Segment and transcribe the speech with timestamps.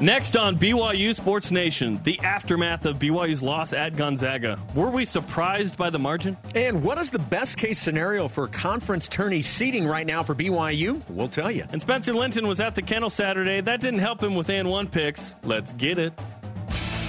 [0.00, 4.60] Next on BYU Sports Nation, the aftermath of BYU's loss at Gonzaga.
[4.74, 6.36] Were we surprised by the margin?
[6.54, 11.00] And what is the best case scenario for conference tourney seating right now for BYU?
[11.08, 11.64] We'll tell you.
[11.72, 13.62] And Spencer Linton was at the kennel Saturday.
[13.62, 15.34] That didn't help him with and one picks.
[15.42, 16.12] Let's get it.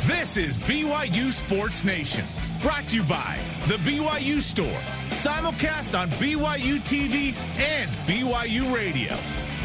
[0.05, 2.23] This is BYU Sports Nation,
[2.61, 4.65] brought to you by the BYU Store,
[5.09, 9.13] simulcast on BYU TV and BYU Radio.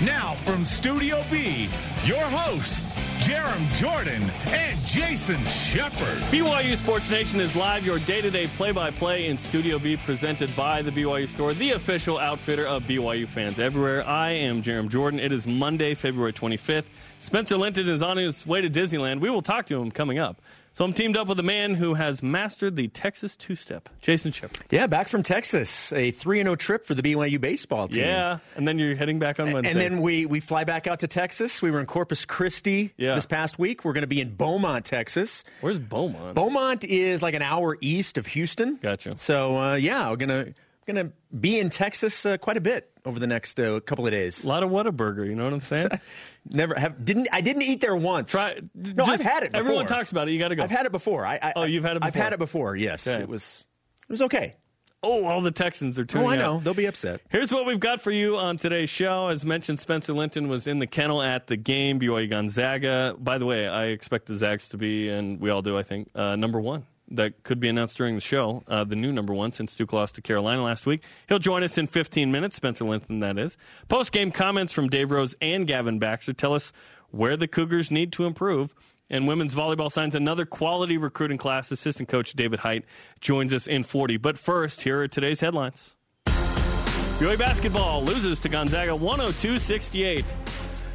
[0.04, 1.68] Now from Studio B,
[2.04, 2.91] your hosts,
[3.22, 6.18] Jarom Jordan and Jason Shepard.
[6.32, 9.96] BYU Sports Nation is live, your day to day play by play in Studio B,
[9.96, 14.04] presented by the BYU Store, the official outfitter of BYU fans everywhere.
[14.08, 15.20] I am Jarom Jordan.
[15.20, 16.86] It is Monday, February 25th.
[17.20, 19.20] Spencer Linton is on his way to Disneyland.
[19.20, 20.42] We will talk to him coming up.
[20.74, 24.32] So I'm teamed up with a man who has mastered the Texas two step, Jason
[24.32, 24.64] Shepard.
[24.70, 28.04] Yeah, back from Texas, a 3 0 trip for the BYU baseball team.
[28.04, 29.70] Yeah, and then you're heading back on Wednesday.
[29.70, 31.60] And then we, we fly back out to Texas.
[31.60, 33.14] We were in Corpus Christi Yeah.
[33.14, 33.84] this past week.
[33.84, 35.44] We're going to be in Beaumont, Texas.
[35.60, 36.34] Where's Beaumont?
[36.34, 38.76] Beaumont is like an hour east of Houston.
[38.76, 39.18] Gotcha.
[39.18, 40.54] So, uh, yeah, we're going to
[40.86, 44.10] going to be in Texas uh, quite a bit over the next uh, couple of
[44.12, 44.44] days.
[44.44, 45.88] a lot of Whataburger, you know what I'm saying?
[46.50, 48.30] Never have didn't I didn't eat there once.
[48.32, 48.54] Try.
[48.74, 49.52] No, just- I've had it.
[49.52, 49.64] Before.
[49.66, 50.32] Everyone talks about it.
[50.32, 50.62] You got to go.
[50.64, 51.24] I've had it before.
[51.24, 52.74] I, I, Oh, you've had it I've had it before.
[52.76, 53.22] Yes, Okay.
[53.22, 53.64] it was.
[54.08, 54.56] It was okay.
[55.04, 56.38] oh, all the Texans are tuning Oh, I out.
[56.38, 57.20] know they'll be upset.
[57.28, 59.28] Here's what we've got for you on today's show.
[59.28, 63.16] As mentioned, Spencer Linton was in the kennel at the game, BYU Gonzaga.
[63.18, 66.08] By the way, I expect the Zags to be, and we all do, I think,
[66.14, 66.86] uh, number one.
[67.12, 70.14] That could be announced during the show, uh, the new number one since Duke lost
[70.14, 71.02] to Carolina last week.
[71.28, 73.58] He'll join us in 15 minutes, Spencer Linton, that is.
[73.88, 76.72] Post game comments from Dave Rose and Gavin Baxter tell us
[77.10, 78.74] where the Cougars need to improve.
[79.10, 81.70] And women's volleyball signs another quality recruiting class.
[81.70, 82.84] Assistant coach David Height
[83.20, 84.16] joins us in 40.
[84.16, 85.94] But first, here are today's headlines.
[86.24, 90.24] BYU basketball loses to Gonzaga 102 68.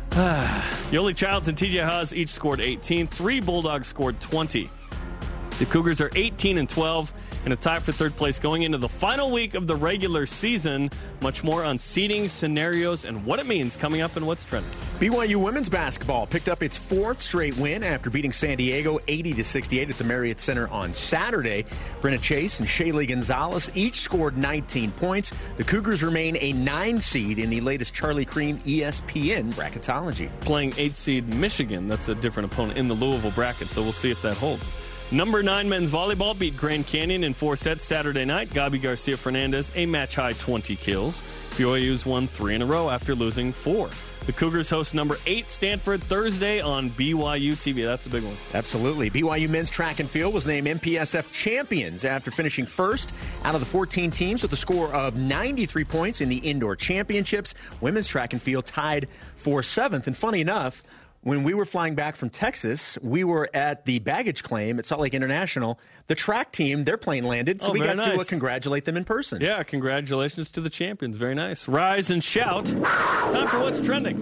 [0.09, 3.07] Yoeli Childs and TJ Haws each scored 18.
[3.07, 4.69] Three Bulldogs scored 20.
[5.59, 7.11] The Cougars are 18 and 12
[7.44, 10.91] and a tie for third place going into the final week of the regular season.
[11.22, 14.69] Much more on seeding scenarios and what it means coming up and what's trending.
[15.00, 19.44] BYU women's basketball picked up its fourth straight win after beating San Diego 80 to
[19.44, 21.66] 68 at the Marriott Center on Saturday.
[22.01, 25.31] Brenna Chase and Shaylee Gonzalez each scored 19 points.
[25.56, 30.29] The Cougars remain a nine seed in the latest Charlie Creme ESPN bracketology.
[30.41, 31.88] Playing eight seed Michigan.
[31.88, 34.69] That's a different opponent in the Louisville bracket, so we'll see if that holds.
[35.09, 38.50] Number nine men's volleyball beat Grand Canyon in four sets Saturday night.
[38.50, 41.22] Gabi Garcia Fernandez, a match high 20 kills.
[41.51, 43.90] BYU's won three in a row after losing four.
[44.25, 47.85] The Cougars host number eight Stanford Thursday on BYU TV.
[47.85, 48.35] That's a big one.
[48.53, 49.09] Absolutely.
[49.09, 53.13] BYU men's track and field was named MPSF champions after finishing first
[53.45, 57.53] out of the 14 teams with a score of 93 points in the indoor championships.
[57.79, 59.07] Women's track and field tied
[59.38, 60.06] for seventh.
[60.07, 60.84] And funny enough,
[61.27, 65.01] when we were flying back from Texas, we were at the baggage claim at Salt
[65.01, 65.77] Lake International.
[66.07, 68.95] The track team, their plane landed, so Oh, we very got to uh, congratulate them
[68.95, 69.41] in person.
[69.41, 71.17] Yeah, congratulations to the champions.
[71.17, 71.67] Very nice.
[71.67, 72.69] Rise and shout.
[72.69, 74.17] It's time for what's trending.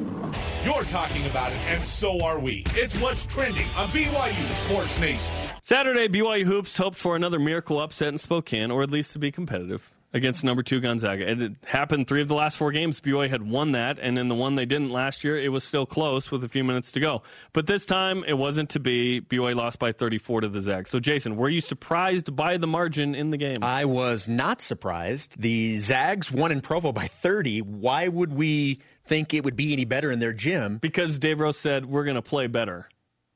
[0.64, 2.64] You're talking about it, and so are we.
[2.70, 5.32] It's what's trending on BYU Sports Nation.
[5.62, 9.32] Saturday, BYU Hoops hoped for another miracle upset in Spokane, or at least to be
[9.32, 11.30] competitive against number two Gonzaga.
[11.30, 13.02] It happened three of the last four games.
[13.02, 15.86] BYU had won that, and in the one they didn't last year, it was still
[15.86, 17.22] close with a few minutes to go.
[17.54, 19.22] But this time, it wasn't to be.
[19.22, 20.90] BYU lost by 34 to the Zags.
[20.90, 23.58] So, Jason, were you surprised by the margin in the game?
[23.62, 25.36] I was not surprised.
[25.38, 27.62] The Zags won in Provo by 30.
[27.62, 30.80] Why would we think it would be any better in their gym?
[30.80, 32.88] because Dave Rose said we're going to play better.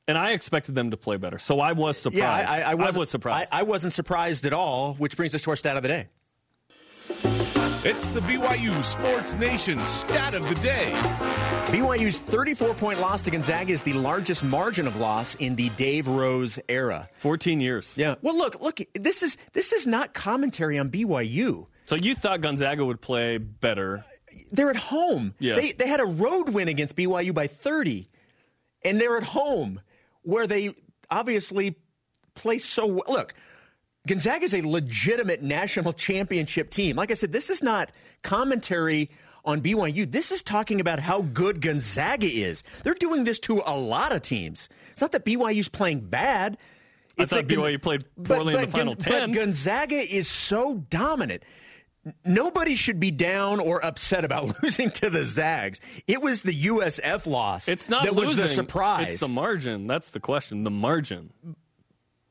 [0.08, 1.38] And I expected them to play better.
[1.38, 2.48] So I was surprised.
[2.48, 3.48] Yeah, I, I, wasn't, was surprised.
[3.52, 6.08] I, I wasn't surprised at all, which brings us to our stat of the day.
[7.82, 10.92] It's the BYU Sports Nation stat of the day.
[11.68, 16.06] BYU's 34 point loss to Gonzaga is the largest margin of loss in the Dave
[16.06, 17.08] Rose era.
[17.14, 17.94] 14 years.
[17.96, 18.16] Yeah.
[18.20, 18.80] Well, look, look.
[18.92, 21.68] This is this is not commentary on BYU.
[21.86, 24.04] So you thought Gonzaga would play better.
[24.52, 25.32] They're at home.
[25.38, 25.54] Yeah.
[25.54, 28.10] They they had a road win against BYU by 30,
[28.84, 29.80] and they're at home
[30.20, 30.74] where they
[31.10, 31.76] obviously
[32.34, 33.04] play so well.
[33.08, 33.32] Look.
[34.06, 36.96] Gonzaga is a legitimate national championship team.
[36.96, 37.92] Like I said, this is not
[38.22, 39.10] commentary
[39.44, 40.10] on BYU.
[40.10, 42.62] This is talking about how good Gonzaga is.
[42.82, 44.68] They're doing this to a lot of teams.
[44.90, 46.56] It's not that BYU's playing bad.
[47.18, 49.30] I It's thought that BYU played poorly in the final Gon- 10.
[49.32, 51.42] But Gonzaga is so dominant.
[52.24, 55.80] Nobody should be down or upset about losing to the Zags.
[56.06, 57.68] It was the USF loss.
[57.68, 58.36] It's not that losing.
[58.38, 59.10] was the surprise.
[59.10, 59.86] It's the margin.
[59.86, 60.64] That's the question.
[60.64, 61.30] The margin.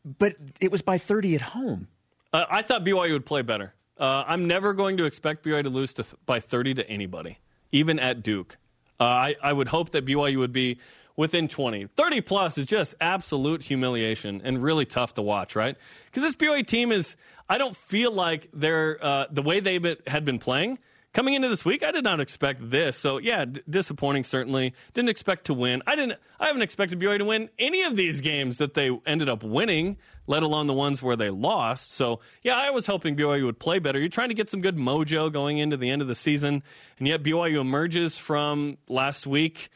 [0.05, 1.87] But it was by 30 at home.
[2.31, 3.73] Uh, I thought BYU would play better.
[3.97, 7.37] Uh, I'm never going to expect BYU to lose to, by 30 to anybody,
[7.71, 8.57] even at Duke.
[8.99, 10.79] Uh, I, I would hope that BYU would be
[11.15, 11.87] within 20.
[11.87, 15.75] 30 plus is just absolute humiliation and really tough to watch, right?
[16.05, 17.17] Because this BYU team is,
[17.49, 20.79] I don't feel like they're, uh, the way they had been playing
[21.13, 22.97] coming into this week, I did not expect this.
[22.97, 24.73] So yeah, d- disappointing certainly.
[24.93, 25.81] Didn't expect to win.
[25.87, 26.19] I didn't.
[26.39, 29.97] I haven't expected BYU to win any of these games that they ended up winning,
[30.27, 31.91] let alone the ones where they lost.
[31.93, 33.99] So yeah, I was hoping BYU would play better.
[33.99, 36.63] You're trying to get some good mojo going into the end of the season,
[36.97, 39.69] and yet BYU emerges from last week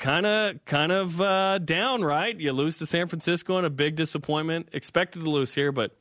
[0.00, 2.38] kind of kind of uh, down, right?
[2.38, 4.70] You lose to San Francisco in a big disappointment.
[4.72, 5.96] Expected to lose here, but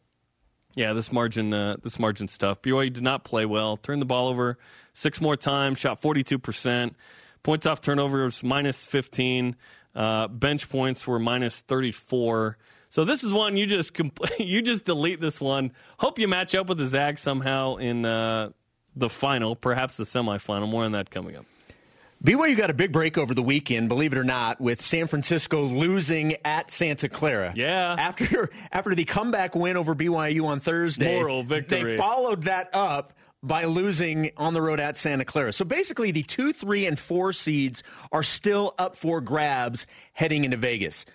[0.76, 2.62] yeah, this margin uh, this margin stuff.
[2.62, 3.78] BYU did not play well.
[3.78, 4.58] Turned the ball over
[4.94, 5.80] six more times.
[5.80, 6.96] Shot forty two percent.
[7.44, 9.56] Points off turnovers minus fifteen.
[9.96, 12.58] Uh, bench points were minus thirty four.
[12.90, 15.72] So this is one you just compl- you just delete this one.
[15.98, 18.50] Hope you match up with the Zag somehow in uh,
[18.96, 20.70] the final, perhaps the semifinal.
[20.70, 21.46] More on that coming up.
[22.24, 25.64] BYU got a big break over the weekend, believe it or not, with San Francisco
[25.64, 27.54] losing at Santa Clara.
[27.56, 27.96] Yeah.
[27.98, 31.84] After after the comeback win over BYU on Thursday, moral victory.
[31.84, 35.54] They followed that up by losing on the road at Santa Clara.
[35.54, 40.58] So basically, the two, three, and four seeds are still up for grabs heading into
[40.58, 41.06] Vegas.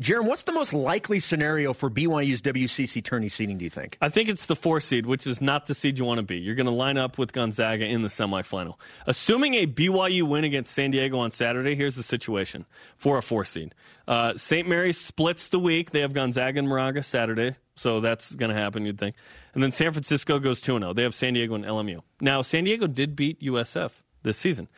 [0.00, 3.98] Jarom, what's the most likely scenario for BYU's WCC tourney seeding, do you think?
[4.00, 6.38] I think it's the four seed, which is not the seed you want to be.
[6.38, 8.74] You're going to line up with Gonzaga in the semifinal.
[9.08, 12.64] Assuming a BYU win against San Diego on Saturday, here's the situation
[12.96, 13.74] for a four seed.
[14.06, 14.68] Uh, St.
[14.68, 15.90] Mary's splits the week.
[15.90, 19.16] They have Gonzaga and Moraga Saturday, so that's going to happen, you'd think.
[19.54, 20.92] And then San Francisco goes 2 0.
[20.92, 22.02] They have San Diego and LMU.
[22.20, 23.90] Now, San Diego did beat USF
[24.22, 24.68] this season.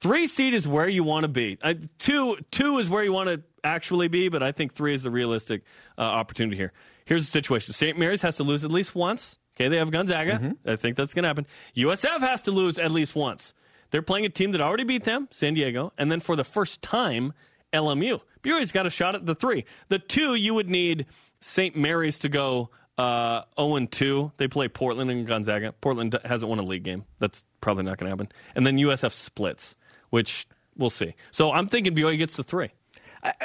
[0.00, 1.56] Three seed is where you want to be.
[1.62, 5.02] Uh, two, two is where you want to actually be, but I think three is
[5.02, 5.62] the realistic
[5.98, 6.72] uh, opportunity here.
[7.04, 7.98] Here's the situation: St.
[7.98, 9.38] Mary's has to lose at least once.
[9.56, 10.32] Okay, they have Gonzaga.
[10.32, 10.70] Mm-hmm.
[10.70, 11.46] I think that's going to happen.
[11.76, 13.54] USF has to lose at least once.
[13.90, 16.82] They're playing a team that already beat them, San Diego, and then for the first
[16.82, 17.32] time,
[17.72, 18.20] LMU.
[18.42, 19.64] BYU's got a shot at the three.
[19.88, 21.06] The two, you would need
[21.40, 21.76] St.
[21.76, 24.32] Mary's to go uh, 0 2.
[24.36, 25.72] They play Portland and Gonzaga.
[25.72, 27.04] Portland hasn't won a league game.
[27.18, 28.28] That's probably not going to happen.
[28.54, 29.76] And then USF splits
[30.10, 30.46] which
[30.76, 31.14] we'll see.
[31.30, 32.70] So I'm thinking BYU gets the three.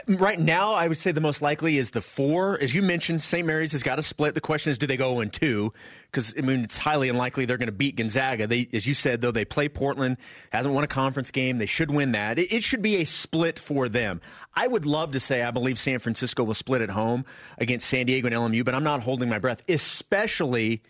[0.07, 2.59] Right now, I would say the most likely is the four.
[2.61, 3.45] As you mentioned, St.
[3.45, 4.35] Mary's has got to split.
[4.35, 5.73] The question is, do they go in two?
[6.11, 8.47] Because I mean, it's highly unlikely they're going to beat Gonzaga.
[8.47, 10.17] They, as you said, though, they play Portland.
[10.51, 11.57] Hasn't won a conference game.
[11.57, 12.37] They should win that.
[12.37, 14.21] It, it should be a split for them.
[14.53, 17.25] I would love to say I believe San Francisco will split at home
[17.57, 20.81] against San Diego and LMU, but I'm not holding my breath, especially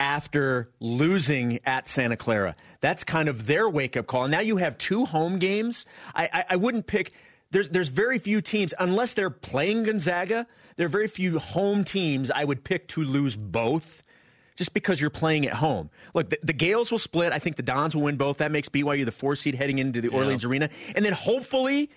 [0.00, 2.56] after losing at Santa Clara.
[2.80, 4.24] That's kind of their wake up call.
[4.24, 5.84] And now you have two home games.
[6.14, 7.12] I, I, I, wouldn't pick.
[7.50, 10.46] There's there's very few teams unless they're playing Gonzaga.
[10.76, 14.02] There are very few home teams I would pick to lose both.
[14.56, 15.88] Just because you're playing at home.
[16.12, 17.32] Look, the, the Gaels will split.
[17.32, 18.38] I think the Dons will win both.
[18.38, 20.18] That makes BYU the four seed heading into the yeah.
[20.18, 20.68] Orleans Arena.
[20.94, 21.88] And then hopefully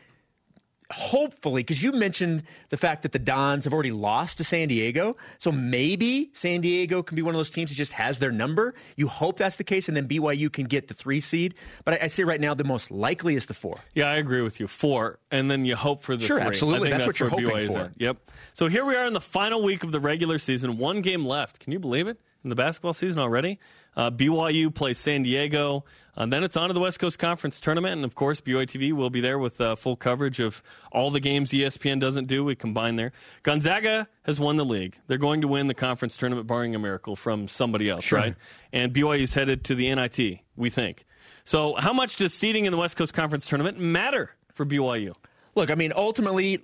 [0.94, 5.18] hopefully, because you mentioned the fact that the Dons have already lost to San Diego,
[5.38, 8.76] so maybe San Diego can be one of those teams that just has their number.
[8.96, 11.56] You hope that's the case, and then BYU can get the three seed.
[11.84, 13.80] But I, I say right now, the most likely is the four.
[13.96, 14.68] Yeah, I agree with you.
[14.68, 16.48] Four, and then you hope for the sure, three.
[16.48, 16.90] absolutely.
[16.90, 17.92] That's, that's, what you're hoping for.
[17.98, 18.32] Yep.
[18.54, 20.78] So here we are in the final week of the regular season.
[20.78, 21.60] One game left.
[21.60, 22.20] Can you believe it?
[22.44, 23.60] In the basketball season already.
[23.96, 25.86] Uh, BYU plays San Diego.
[26.16, 27.94] And uh, then it's on to the West Coast Conference tournament.
[27.94, 30.62] And of course, BYU TV will be there with uh, full coverage of
[30.92, 32.44] all the games ESPN doesn't do.
[32.44, 33.14] We combine there.
[33.42, 34.98] Gonzaga has won the league.
[35.08, 38.20] They're going to win the conference tournament, barring a miracle from somebody else, sure.
[38.20, 38.36] right?
[38.72, 41.06] And BYU is headed to the NIT, we think.
[41.46, 45.16] So, how much does seeding in the West Coast Conference tournament matter for BYU?
[45.56, 46.60] Look, I mean, ultimately,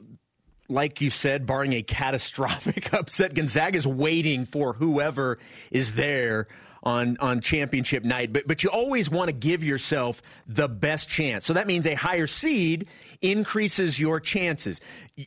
[0.69, 5.39] like you said, barring a catastrophic upset, Gonzaga is waiting for whoever
[5.71, 6.47] is there
[6.83, 8.31] on on championship night.
[8.33, 11.45] But but you always want to give yourself the best chance.
[11.45, 12.87] So that means a higher seed
[13.21, 14.79] increases your chances.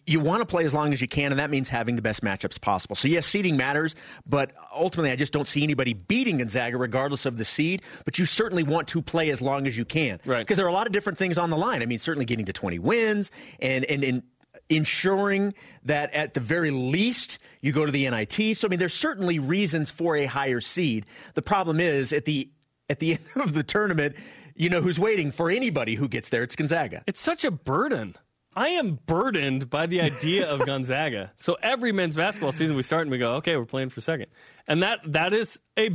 [0.06, 2.22] You want to play as long as you can, and that means having the best
[2.22, 2.96] matchups possible.
[2.96, 3.94] So yes, seeding matters,
[4.26, 7.82] but ultimately I just don't see anybody beating Gonzaga regardless of the seed.
[8.04, 10.38] But you certainly want to play as long as you can, right?
[10.38, 11.82] Because there are a lot of different things on the line.
[11.82, 13.30] I mean, certainly getting to 20 wins
[13.60, 14.22] and and and
[14.68, 15.54] ensuring
[15.84, 18.56] that at the very least you go to the NIT.
[18.56, 21.06] So I mean, there's certainly reasons for a higher seed.
[21.34, 22.50] The problem is at the
[22.88, 24.16] at the end of the tournament,
[24.54, 26.42] you know who's waiting for anybody who gets there.
[26.42, 27.02] It's Gonzaga.
[27.06, 28.16] It's such a burden.
[28.54, 31.32] I am burdened by the idea of Gonzaga.
[31.36, 34.26] So every men's basketball season we start and we go, okay, we're playing for second,
[34.66, 35.90] and that that is a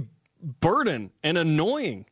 [0.60, 2.06] burden and annoying.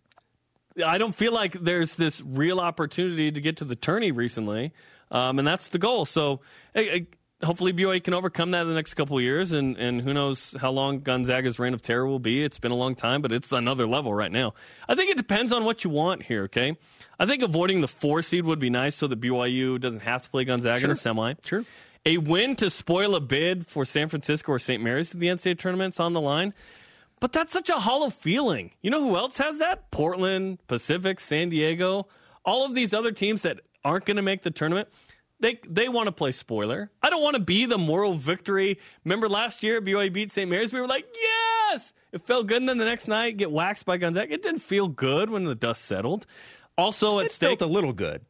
[0.86, 4.74] I don't feel like there's this real opportunity to get to the tourney recently
[5.12, 6.06] um, and that's the goal.
[6.06, 6.42] So
[7.44, 10.56] hopefully BYU can overcome that in the next couple of years, and, and who knows
[10.60, 12.44] how long Gonzaga's reign of terror will be.
[12.44, 14.54] It's been a long time, but it's another level right now.
[14.88, 16.78] I think it depends on what you want here, okay?
[17.20, 20.30] I think avoiding the four seed would be nice so that BYU doesn't have to
[20.30, 20.88] play Gonzaga Sure.
[20.90, 21.34] in a semi.
[21.46, 21.66] Sure.
[22.06, 24.82] A win to spoil a bid for San Francisco or St.
[24.84, 26.54] Mary's at the NCAA tournament's on the line.
[27.20, 28.72] But that's such a hollow feeling.
[28.82, 29.90] You know who else has that?
[29.90, 32.08] Portland, Pacific, San Diego,
[32.44, 34.89] all of these other teams that aren't going to make the tournament.
[35.39, 36.92] They they want to play spoiler.
[37.01, 38.80] I don't want to be the moral victory.
[39.04, 40.50] Remember last year BYU beat St.
[40.50, 40.74] Mary's.
[40.74, 42.58] We were like, yes, it felt good.
[42.58, 44.34] And then the next night get waxed by Gonzaga.
[44.34, 46.25] It didn't feel good when the dust settled.
[46.77, 48.25] Also at It stake felt a little good.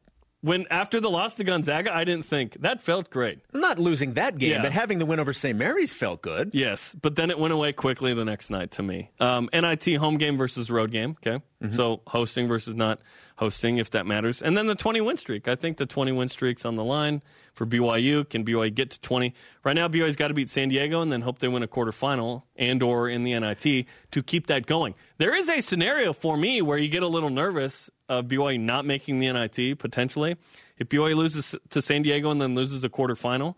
[0.45, 3.39] When after the loss to Gonzaga, I didn't think that felt great.
[3.53, 4.61] Not losing that game, Yeah.
[4.61, 5.57] but having the win over St.
[5.57, 6.51] Mary's felt good.
[6.53, 9.09] Yes, but then it went away quickly the next night to me.
[9.19, 11.17] Um, NIT home game versus road game.
[11.25, 12.99] Okay, so hosting versus not
[13.37, 14.41] hosting, if that matters.
[14.41, 15.47] And then the 20 win streak.
[15.47, 17.21] I think the 20 win streak's on the line
[17.55, 18.29] for BYU.
[18.29, 19.33] Can BYU get to 20?
[19.63, 22.43] Right now, BYU's got to beat San Diego and then hope they win a quarterfinal
[22.55, 24.93] and or in the NIT to keep that going.
[25.17, 28.85] There is a scenario for me where you get a little nervous of BYU not
[28.85, 30.37] making the NIT potentially.
[30.77, 33.55] If BYU loses to San Diego and then loses a quarterfinal,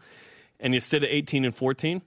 [0.60, 2.02] and you sit at 18 and 14.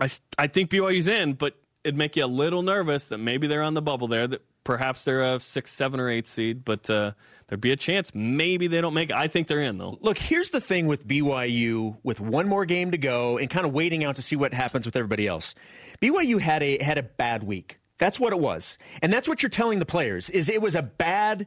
[0.00, 3.62] I, I think BYU's in, but it'd make you a little nervous that maybe they're
[3.62, 7.12] on the bubble there, that perhaps they're a six, seven, or eight seed, but uh,
[7.46, 9.16] there'd be a chance maybe they don't make it.
[9.16, 9.96] I think they're in, though.
[10.00, 13.72] Look, here's the thing with BYU with one more game to go and kind of
[13.72, 15.54] waiting out to see what happens with everybody else.
[16.02, 17.78] BYU had a had a bad week.
[17.98, 18.76] That's what it was.
[19.00, 21.46] And that's what you're telling the players is it was a bad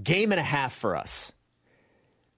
[0.00, 1.32] game and a half for us.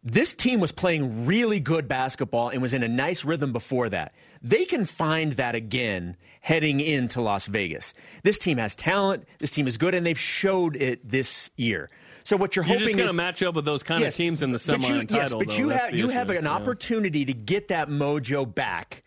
[0.05, 4.15] This team was playing really good basketball and was in a nice rhythm before that.
[4.45, 7.95] They can find that again heading into Las Vegas.
[8.23, 11.89] This team has talent, this team is good and they've showed it this year.
[12.25, 14.13] So what you're You're hoping just going to match up with those kind Yes.
[14.13, 15.23] of teams in the But semi you- and title.
[15.23, 15.57] Yes, but though.
[15.57, 16.13] you have you issue.
[16.13, 16.51] have an Yeah.
[16.51, 19.03] opportunity to get that mojo back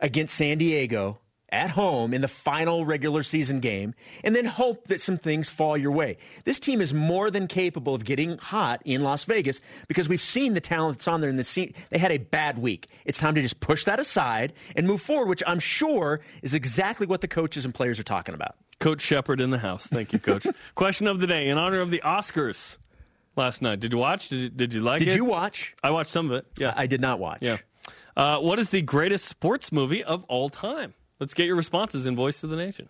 [0.00, 1.18] against San Diego
[1.50, 5.76] at home in the final regular season game, and then hope that some things fall
[5.76, 6.16] your way.
[6.44, 10.54] This team is more than capable of getting hot in Las Vegas because we've seen
[10.54, 11.74] the talent that's on there in the scene.
[11.90, 12.88] They had a bad week.
[13.04, 17.06] It's time to just push that aside and move forward, which I'm sure is exactly
[17.06, 18.56] what the coaches and players are talking about.
[18.78, 19.86] Coach Shepard in the house.
[19.86, 20.46] Thank you, Coach.
[20.74, 22.76] Question of the day in honor of the Oscars
[23.36, 23.80] last night.
[23.80, 24.28] Did you watch?
[24.28, 25.10] Did you, did you like Did it?
[25.12, 25.74] Did you watch?
[25.82, 26.46] I watched some of it.
[26.58, 26.74] Yeah.
[26.76, 27.38] I did not watch.
[27.40, 27.58] Yeah.
[28.16, 30.92] Uh, what is the greatest sports movie of all time?
[31.20, 32.88] Let's get your responses in Voice of the Nation.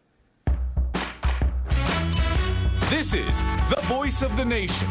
[2.91, 3.27] This is
[3.71, 4.89] the voice of the nation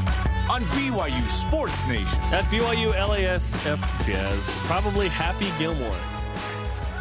[0.49, 2.19] on BYU Sports Nation.
[2.31, 5.95] At BYU LASF Jazz, probably Happy Gilmore.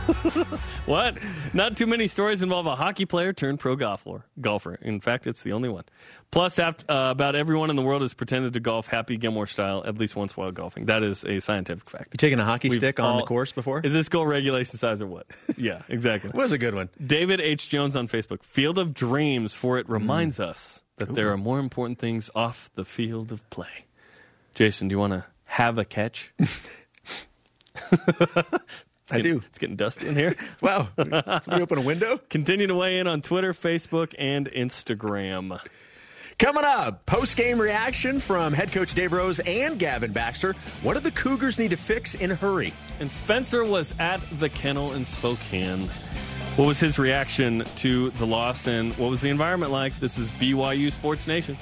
[0.87, 1.19] what?
[1.53, 4.25] Not too many stories involve a hockey player turned pro golfer.
[4.41, 4.75] Golfer.
[4.83, 5.85] In fact, it's the only one.
[6.31, 9.83] Plus, after, uh, about everyone in the world has pretended to golf Happy Gilmore style
[9.87, 10.87] at least once while golfing.
[10.87, 12.15] That is a scientific fact.
[12.15, 13.81] You taking a hockey We've stick on the course before?
[13.81, 15.27] Is this goal regulation size or what?
[15.57, 16.31] yeah, exactly.
[16.35, 16.89] was a good one.
[17.05, 17.69] David H.
[17.69, 18.43] Jones on Facebook.
[18.43, 22.85] Field of Dreams, for it reminds us that there are more important things off the
[22.85, 23.87] field of play.
[24.55, 26.33] Jason, do you want to have a catch?
[29.11, 29.43] I do.
[29.49, 30.35] It's getting dusty in here.
[30.61, 30.89] Wow.
[30.97, 32.19] Somebody open a window?
[32.29, 35.61] Continue to weigh in on Twitter, Facebook, and Instagram.
[36.39, 40.55] Coming up, post game reaction from head coach Dave Rose and Gavin Baxter.
[40.83, 42.73] What do the Cougars need to fix in a hurry?
[43.01, 45.89] And Spencer was at the kennel in Spokane.
[46.57, 49.99] What was his reaction to the loss and what was the environment like?
[50.01, 51.57] This is BYU Sports Nation.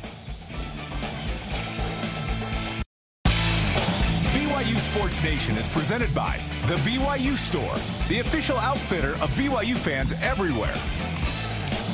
[4.95, 7.75] Sports Nation is presented by The BYU Store,
[8.09, 10.73] the official outfitter of BYU fans everywhere.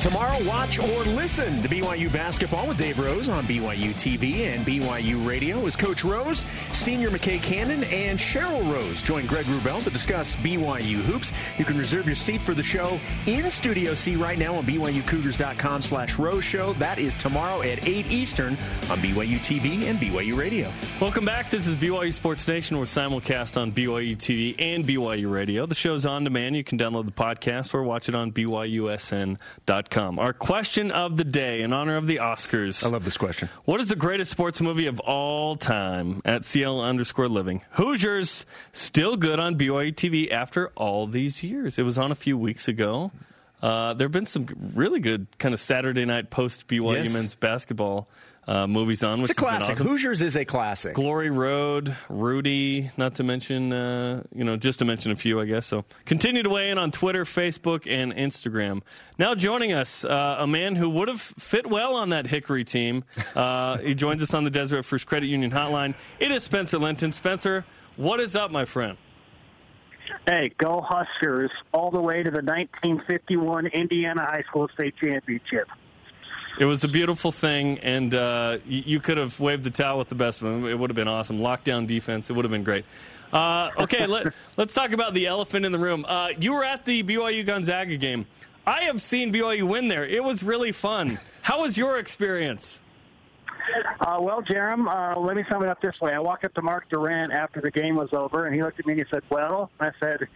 [0.01, 5.23] Tomorrow, watch or listen to BYU basketball with Dave Rose on BYU TV and BYU
[5.27, 10.35] Radio as Coach Rose, Senior McKay Cannon, and Cheryl Rose join Greg Wrubell to discuss
[10.37, 11.31] BYU hoops.
[11.59, 15.83] You can reserve your seat for the show in Studio C right now on BYUCougars.com
[15.83, 16.73] slash Rose Show.
[16.73, 18.53] That is tomorrow at 8 Eastern
[18.89, 20.71] on BYU TV and BYU Radio.
[20.99, 21.51] Welcome back.
[21.51, 22.79] This is BYU Sports Nation.
[22.79, 25.67] We're simulcast on BYU TV and BYU Radio.
[25.67, 26.55] The show's on demand.
[26.55, 29.90] You can download the podcast or watch it on BYUSN.com.
[29.97, 32.83] Our question of the day in honor of the Oscars.
[32.83, 33.49] I love this question.
[33.65, 36.21] What is the greatest sports movie of all time?
[36.23, 37.61] At CL underscore living.
[37.71, 41.77] Hoosiers still good on BYU TV after all these years.
[41.77, 43.11] It was on a few weeks ago.
[43.61, 47.13] Uh, there have been some really good kind of Saturday night post BYU Yes.
[47.13, 48.07] men's basketball
[48.47, 49.21] uh, movies on.
[49.21, 49.75] Which It's a classic.
[49.75, 49.87] awesome.
[49.87, 50.93] Hoosiers is a classic.
[50.93, 55.45] Glory Road, Rudy, not to mention, uh, you know, just to mention a few, I
[55.45, 55.65] guess.
[55.65, 58.81] So continue to weigh in on Twitter, Facebook, and Instagram.
[59.17, 63.03] Now joining us, uh, a man who would have fit well on that Hickory team.
[63.35, 65.93] Uh, he joins us on the Deseret First Credit Union Hotline.
[66.19, 67.11] It is Spencer Linton.
[67.11, 67.65] Spencer,
[67.97, 68.97] what is up, my friend?
[70.27, 75.67] Hey, go Huskers all the way to the 1951 Indiana High School State Championship.
[76.59, 80.09] It was a beautiful thing, and uh, you, you, could have waved the towel with
[80.09, 80.67] the best of them.
[80.67, 81.39] It would have been awesome.
[81.39, 82.85] Lockdown defense, it would have been great.
[83.31, 86.05] Uh, okay, let, us talk about the elephant in the room.
[86.07, 88.25] Uh, you were at the BYU Gonzaga game.
[88.65, 90.05] I have seen BYU win there.
[90.05, 91.19] It was really fun.
[91.41, 92.81] How was your experience?
[93.99, 96.13] Uh, well, Jarom, uh, let me sum it up this way.
[96.13, 98.85] I walked up to Mark Durant after the game was over, and he looked at
[98.85, 100.27] me and he said, Well, I said,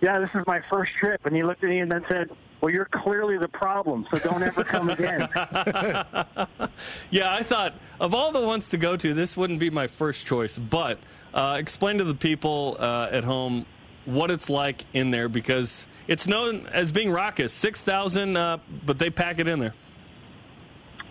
[0.00, 1.26] Yeah, this is my first trip.
[1.26, 4.42] And he looked at me and then said, Well, you're clearly the problem, so don't
[4.42, 5.28] ever come again.
[7.10, 10.26] yeah, I thought of all the ones to go to, this wouldn't be my first
[10.26, 10.58] choice.
[10.58, 10.98] But
[11.32, 13.64] uh, explain to the people uh, at home
[14.06, 17.52] what it's like in there because it's known as being raucous.
[17.52, 19.74] 6,000, uh, but they pack it in there.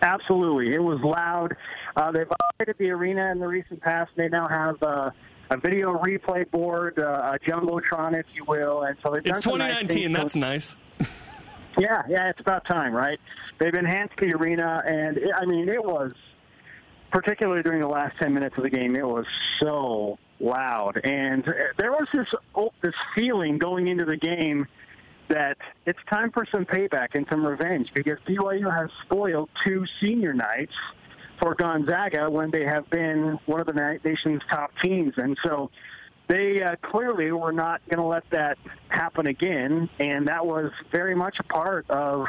[0.01, 0.73] Absolutely.
[0.73, 1.55] It was loud.
[1.95, 4.11] Uh, they've upgraded the arena in the recent past.
[4.17, 5.11] And They now have uh,
[5.49, 8.83] a video replay board, uh, a jumbotron, if you will.
[8.83, 10.11] And so it's 2019.
[10.11, 10.75] Nice That's nice.
[11.77, 13.19] Yeah, yeah, it's about time, right?
[13.59, 16.11] They've enhanced the arena, and it, I mean, it was
[17.11, 18.95] particularly during the last 10 minutes of the game.
[18.95, 19.25] It was
[19.59, 21.43] so loud, and
[21.77, 24.67] there was this oh, this feeling going into the game
[25.29, 30.33] that it's time for some payback and some revenge because BYU has spoiled two senior
[30.33, 30.73] nights
[31.39, 35.13] for Gonzaga when they have been one of the nation's top teams.
[35.17, 35.69] And so
[36.27, 38.57] they uh, clearly were not going to let that
[38.89, 39.89] happen again.
[39.99, 42.27] And that was very much a part of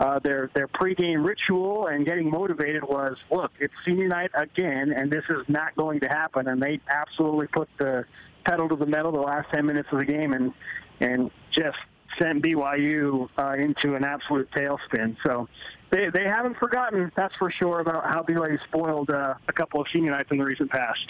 [0.00, 5.10] uh, their their pregame ritual and getting motivated was, look, it's senior night again, and
[5.10, 6.46] this is not going to happen.
[6.48, 8.04] And they absolutely put the
[8.44, 10.52] pedal to the metal the last 10 minutes of the game and
[11.00, 11.78] and just
[12.18, 15.16] sent BYU uh, into an absolute tailspin.
[15.24, 15.48] So
[15.90, 19.88] they they haven't forgotten, that's for sure, about how BYU spoiled uh, a couple of
[19.92, 21.06] senior nights in the recent past.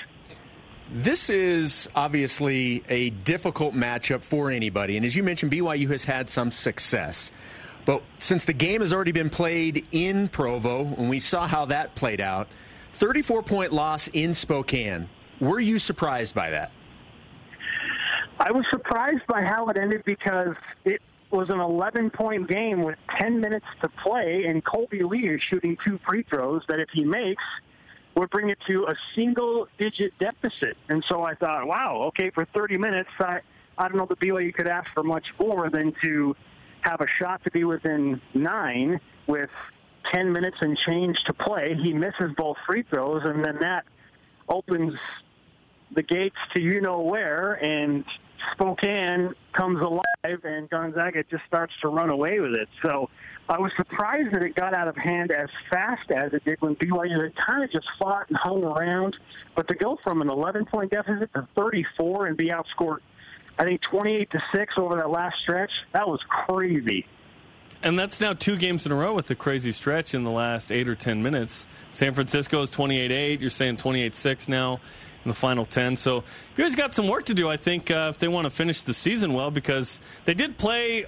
[0.90, 6.30] This is obviously a difficult matchup for anybody, and as you mentioned, BYU has had
[6.30, 7.30] some success.
[7.84, 11.94] But since the game has already been played in Provo, and we saw how that
[11.94, 12.48] played out,
[12.92, 15.10] 34 point loss in Spokane.
[15.40, 16.72] Were you surprised by that?
[18.40, 20.54] I was surprised by how it ended because
[20.86, 25.42] it was an 11 point game with 10 minutes to play, and Kolby Lee is
[25.42, 27.44] shooting two free throws that if he makes,
[28.18, 30.76] would bring it to a single digit deficit.
[30.88, 33.40] And so I thought, wow, okay, for 30 minutes, I,
[33.76, 36.34] I don't know that BYU could ask for much more than to
[36.80, 39.50] have a shot to be within nine with
[40.12, 41.76] 10 minutes and change to play.
[41.80, 43.84] He misses both free throws, and then that
[44.48, 44.94] opens
[45.94, 48.04] the gates to you know where, and
[48.52, 52.68] Spokane comes alive and Gonzaga just starts to run away with it.
[52.82, 53.10] So
[53.50, 56.76] I was surprised that it got out of hand as fast as it did when
[56.76, 59.16] BYU had kind of just fought and hung around.
[59.56, 62.98] But to go from an 11 point deficit to 34 and be outscored,
[63.58, 67.06] I think 28 to 6 over that last stretch, that was crazy.
[67.82, 70.70] And that's now two games in a row with the crazy stretch in the last
[70.70, 71.66] eight or 10 minutes.
[71.90, 73.40] San Francisco is 28 8.
[73.40, 74.74] You're saying 28 6 now
[75.24, 75.96] in the final 10.
[75.96, 76.24] So
[76.56, 78.82] you guys got some work to do, I think, uh, if they want to finish
[78.82, 81.06] the season well, because they did play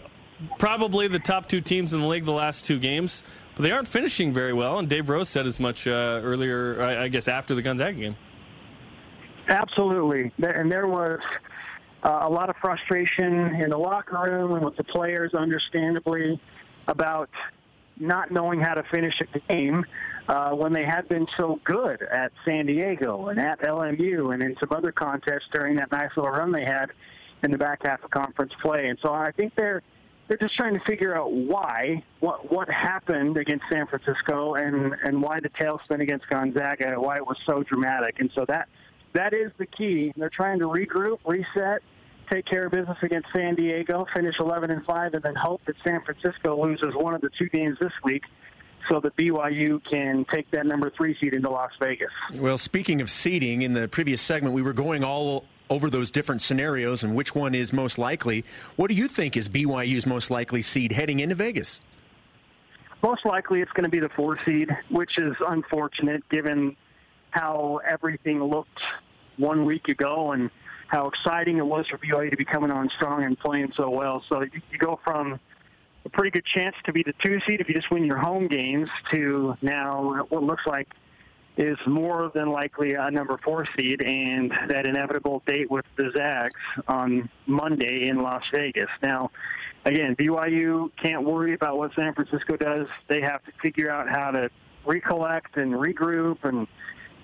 [0.58, 3.22] probably the top two teams in the league the last two games,
[3.56, 4.78] but they aren't finishing very well.
[4.78, 8.16] And Dave Rose said as much uh, earlier, I guess, after the Gonzaga game.
[9.48, 10.32] Absolutely.
[10.42, 11.20] And there was
[12.02, 16.40] uh, a lot of frustration in the locker room and with the players, understandably,
[16.86, 17.30] about
[17.98, 19.84] not knowing how to finish a game
[20.28, 24.56] uh, when they had been so good at San Diego and at LMU and in
[24.58, 26.86] some other contests during that nice little run they had
[27.42, 28.88] in the back half of conference play.
[28.88, 29.82] And so I think they're
[30.30, 35.20] they're just trying to figure out why what what happened against San Francisco and and
[35.20, 38.20] why the tailspin against Gonzaga, and why it was so dramatic.
[38.20, 38.68] And so that
[39.12, 40.12] that is the key.
[40.16, 41.82] They're trying to regroup, reset,
[42.30, 45.74] take care of business against San Diego, finish 11 and 5, and then hope that
[45.84, 48.22] San Francisco loses one of the two games this week
[48.88, 52.12] so that BYU can take that number three seed into Las Vegas.
[52.38, 56.42] Well, speaking of seeding, in the previous segment, we were going all over those different
[56.42, 58.44] scenarios and which one is most likely.
[58.76, 61.80] What do you think is BYU's most likely seed heading into Vegas?
[63.02, 66.76] Most likely it's going to be the four seed, which is unfortunate given
[67.30, 68.80] how everything looked
[69.36, 70.50] one week ago and
[70.88, 74.22] how exciting it was for BYU to be coming on strong and playing so well.
[74.28, 75.38] So you, you go from
[76.04, 78.48] a pretty good chance to be the two seed if you just win your home
[78.48, 80.88] games to now what looks like
[81.60, 86.58] is more than likely a number four seed and that inevitable date with the Zags
[86.88, 88.88] on Monday in Las Vegas.
[89.02, 89.30] Now,
[89.84, 92.86] again, BYU can't worry about what San Francisco does.
[93.08, 94.50] They have to figure out how to
[94.86, 96.66] recollect and regroup and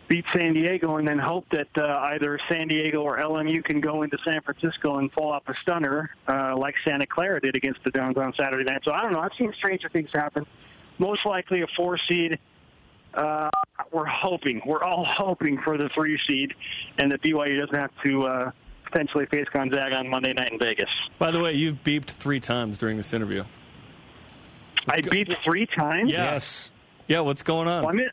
[0.07, 4.03] beat San Diego and then hope that uh, either San Diego or LMU can go
[4.03, 7.91] into San Francisco and pull off a stunner uh, like Santa Clara did against the
[7.91, 8.83] Dons on Saturday night.
[8.85, 9.21] So I don't know.
[9.21, 10.45] I've seen stranger things happen.
[10.99, 12.39] Most likely a four seed.
[13.17, 13.51] Uh,
[13.93, 16.55] we're hoping, we're all hoping for the three seed,
[16.99, 18.51] and that BYU doesn't have to uh,
[18.85, 20.91] potentially face Gonzaga on Monday night in Vegas.
[21.19, 23.45] By the way, you've beeped three times during this interview.
[24.89, 26.11] I beeped three times.
[26.11, 26.33] Yeah.
[26.33, 26.71] Yes.
[27.09, 27.85] Yeah, what's going on?
[27.85, 28.11] Well, I'm in,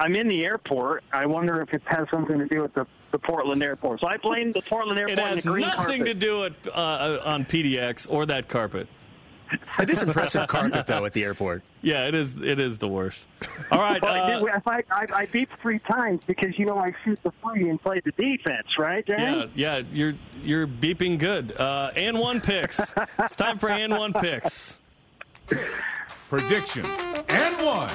[0.00, 1.04] I'm in the airport.
[1.12, 4.00] I wonder if it has something to do with the, the Portland airport.
[4.00, 6.06] So I blame the Portland airport it and has the green nothing carpet.
[6.06, 8.88] to do with uh, on PDX or that carpet.
[9.78, 11.62] It is impressive carpet, though, at the airport.
[11.82, 12.34] Yeah, it is.
[12.34, 13.28] It is the worst.
[13.70, 14.00] All right.
[14.00, 17.22] But I, uh, if I, I, I beat three times because you know I shoot
[17.22, 19.50] the free and play the defense, right, Dan?
[19.54, 21.52] yeah, yeah, you're you're beeping good.
[21.52, 22.80] Uh, and one picks.
[23.20, 24.78] it's time for and one picks.
[26.28, 26.88] Predictions
[27.28, 27.90] and one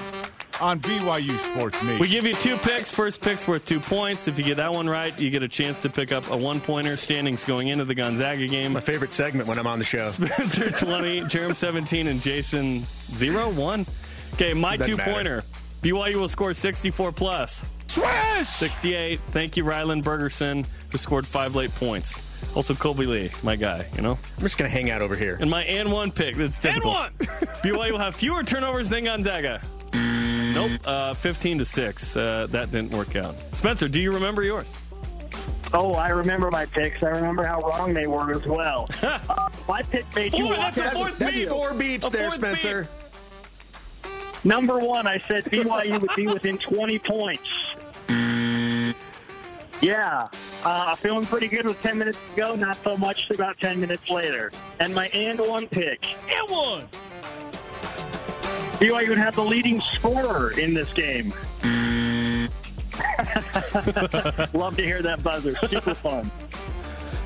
[0.61, 1.99] on BYU Sports Nation.
[1.99, 2.91] We give you two picks.
[2.91, 4.27] First pick's worth two points.
[4.27, 6.59] If you get that one right, you get a chance to pick up a one
[6.59, 6.97] pointer.
[6.97, 8.73] Standings going into the Gonzaga game.
[8.73, 10.09] My favorite segment when I'm on the show.
[10.09, 12.85] Spencer 20, Jarom 17, and Jason
[13.15, 13.85] 0 1.
[14.33, 15.43] Okay, my Doesn't two pointer.
[15.81, 17.63] BYU will score 64 plus.
[17.87, 18.47] Swish!
[18.47, 19.19] 68.
[19.31, 22.21] Thank you, Rylan Bergersen, who scored five late points.
[22.55, 24.17] Also, Kolby Lee, my guy, you know?
[24.37, 25.37] I'm just going to hang out over here.
[25.39, 26.35] And my and one pick.
[26.35, 26.91] That's typical.
[26.91, 27.13] one!
[27.19, 29.61] BYU will have fewer turnovers than Gonzaga.
[30.53, 30.71] Nope.
[30.85, 32.15] Uh, 15 to 6.
[32.15, 33.35] Uh, that didn't work out.
[33.53, 34.71] Spencer, do you remember yours?
[35.73, 37.01] Oh, I remember my picks.
[37.01, 38.87] I remember how wrong they were as well.
[39.01, 41.49] uh, my pick made you Four, walk that's a fourth That's beat.
[41.49, 42.87] four beats A there, fourth Spencer.
[44.43, 47.49] Number one, I said BYU would be within 20 points.
[49.81, 50.29] Yeah,
[50.63, 52.55] uh, feeling pretty good with 10 minutes to go.
[52.55, 54.51] Not so much about 10 minutes later.
[54.79, 56.05] And my and one pick.
[56.29, 56.87] And one.
[58.83, 61.33] BYU would have the leading scorer in this game.
[64.53, 65.55] Love to hear that buzzer.
[65.55, 66.29] Super fun.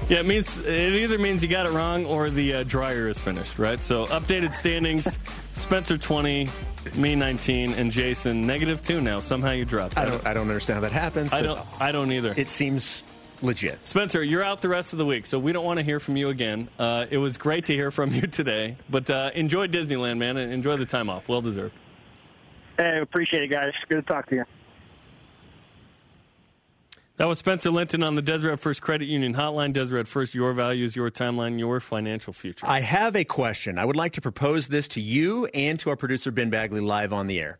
[0.08, 3.18] Yeah, it means it either means you got it wrong or the uh, dryer is
[3.18, 3.82] finished, right?
[3.82, 5.18] So updated standings:
[5.54, 6.48] Spencer twenty,
[6.94, 9.02] me nineteen, and Jason negative two.
[9.02, 9.98] Now somehow you dropped.
[9.98, 11.34] I don't, I don't understand how that happens.
[11.34, 11.82] I but don't.
[11.82, 12.36] I don't either.
[12.38, 13.04] It seems
[13.42, 13.86] legit.
[13.88, 16.18] Spencer, you're out the rest of the week, so we don't want to hear from
[16.18, 16.70] you again.
[16.78, 20.52] Uh, it was great to hear from you today, but uh, enjoy Disneyland, man, and
[20.52, 21.28] enjoy the time off.
[21.28, 21.74] Well deserved.
[22.78, 23.74] Hey, appreciate it, guys.
[23.90, 24.44] Good to talk to you.
[27.18, 29.74] That was Spencer Linton on the Deseret First Credit Union Hotline.
[29.74, 32.68] Deseret First, your values, your timeline, your financial future.
[32.68, 33.80] I have a question.
[33.80, 37.14] I would like to propose this to you and to our producer, Ben Bagley, live
[37.14, 37.58] on the air.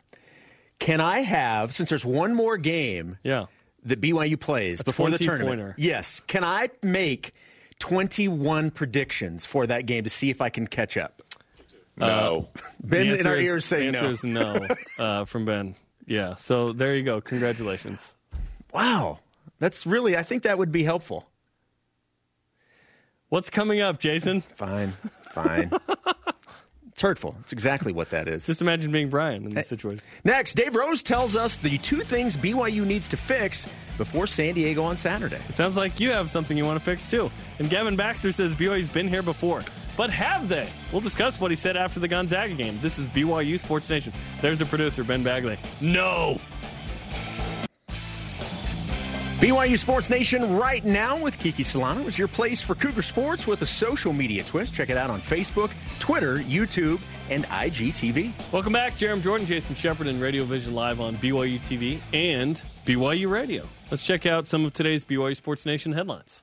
[0.78, 3.46] Can I have, since there's one more game yeah.
[3.84, 5.76] That BYU plays before the tournament, pointer.
[5.78, 7.34] yes, can I make
[7.80, 11.22] 21 predictions for that game to see if I can catch up?
[11.96, 12.50] No.
[12.84, 14.54] Ben in our answer is- ears saying the answer no.
[14.54, 14.68] is
[15.00, 15.76] no uh, from Ben.
[16.06, 16.36] Yeah.
[16.36, 17.22] So there you go.
[17.22, 18.14] Congratulations.
[18.74, 19.20] Wow.
[19.60, 21.28] That's really, I think that would be helpful.
[23.30, 24.42] What's coming up, Jason?
[24.56, 24.94] Fine,
[25.32, 25.72] fine.
[26.98, 27.36] it's hurtful.
[27.42, 28.48] It's exactly what that is.
[28.48, 30.02] Just imagine being Brian in this situation.
[30.24, 33.68] Next, Dave Rose tells us the two things BYU needs to fix
[34.00, 35.40] before San Diego on Saturday.
[35.48, 37.30] It sounds like you have something you want to fix too.
[37.60, 39.64] And Gavin Baxter says BYU's been here before.
[39.96, 40.68] But have they?
[40.92, 42.80] We'll discuss what he said after the Gonzaga game.
[42.82, 44.12] This is BYU Sports Nation.
[44.42, 45.60] There's the producer, Ben Bagley.
[45.80, 46.40] No!
[49.40, 53.62] BYU Sports Nation right now with Kiki Solano is your place for Cougar Sports with
[53.62, 54.74] a social media twist.
[54.74, 55.70] Check it out on Facebook,
[56.00, 58.32] Twitter, YouTube, and IGTV.
[58.52, 58.94] Welcome back.
[58.94, 63.64] Jarom Jordan, Jason Shepard, and Radio Vision Live on BYU TV and BYU Radio.
[63.92, 66.42] Let's check out some of today's BYU Sports Nation headlines.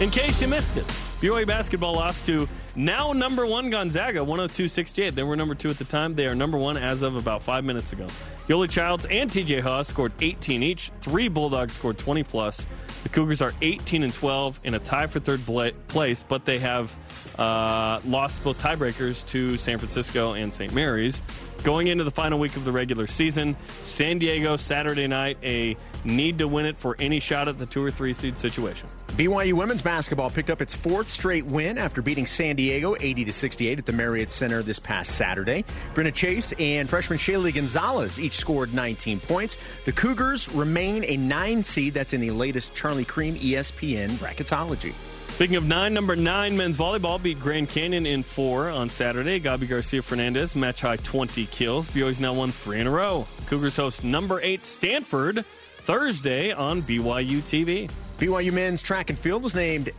[0.00, 0.86] In case you missed it,
[1.24, 5.14] BYU basketball lost to now number one Gonzaga, 102 68.
[5.14, 6.12] They were number two at the time.
[6.12, 8.06] They are number one as of about five minutes ago.
[8.46, 10.90] Yoeli Childs and TJ Haws scored 18 each.
[11.00, 12.66] Three Bulldogs scored 20 plus.
[13.04, 15.40] The Cougars are 18 and 12 in a tie for third
[15.88, 16.94] place, but they have
[17.38, 20.74] uh, lost both tiebreakers to San Francisco and St.
[20.74, 21.22] Mary's.
[21.64, 25.74] Going into the final week of the regular season, San Diego Saturday night, a
[26.04, 28.86] need to win it for any shot at the two or three seed situation.
[29.12, 33.32] BYU women's basketball picked up its fourth straight win after beating San Diego 80 to
[33.32, 35.64] 68 at the Marriott Center this past Saturday.
[35.94, 39.56] Brenna Chase and freshman Shaylee Gonzalez each scored 19 points.
[39.86, 41.94] The Cougars remain a nine seed.
[41.94, 44.92] That's in the latest Charlie Creme ESPN bracketology.
[45.34, 49.40] Speaking of nine, number nine men's volleyball beat Grand Canyon in four on Saturday.
[49.40, 51.88] Gabi Garcia Fernandez match high 20 kills.
[51.88, 53.26] BYU's now won three in a row.
[53.46, 55.44] Cougars host number eight Stanford
[55.78, 57.90] Thursday on BYU TV.
[58.18, 59.90] BYU men's track and field was named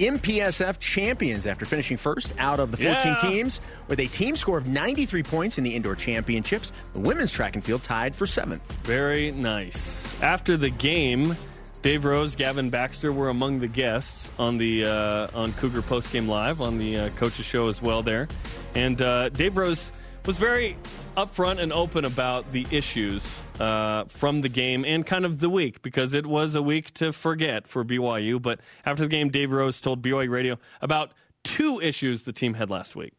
[0.00, 3.14] MPSF champions after finishing first out of the 14 Yeah.
[3.16, 6.72] teams with a team score of 93 points in the indoor championships.
[6.94, 8.72] The women's track and field tied for seventh.
[8.82, 10.20] Very nice.
[10.20, 11.36] After the game,
[11.82, 16.28] Dave Rose, Gavin Baxter were among the guests on the uh, on Cougar Post Game
[16.28, 18.28] Live on the uh, coaches show as well there,
[18.74, 19.90] and uh, Dave Rose
[20.26, 20.76] was very
[21.16, 23.24] upfront and open about the issues
[23.58, 27.12] uh, from the game and kind of the week because it was a week to
[27.12, 28.40] forget for BYU.
[28.40, 31.12] But after the game, Dave Rose told BYU Radio about
[31.44, 33.14] two issues the team had last week.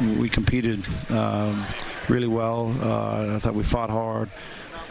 [0.00, 1.66] We competed um,
[2.08, 2.74] really well.
[2.80, 4.30] Uh, I thought we fought hard.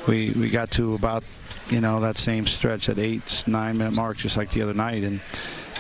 [0.10, 1.24] We we got to about
[1.70, 5.04] you know that same stretch, that eight nine minute mark, just like the other night,
[5.04, 5.22] and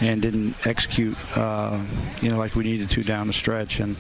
[0.01, 1.81] and didn't execute uh,
[2.21, 3.95] you know like we needed to down the stretch, and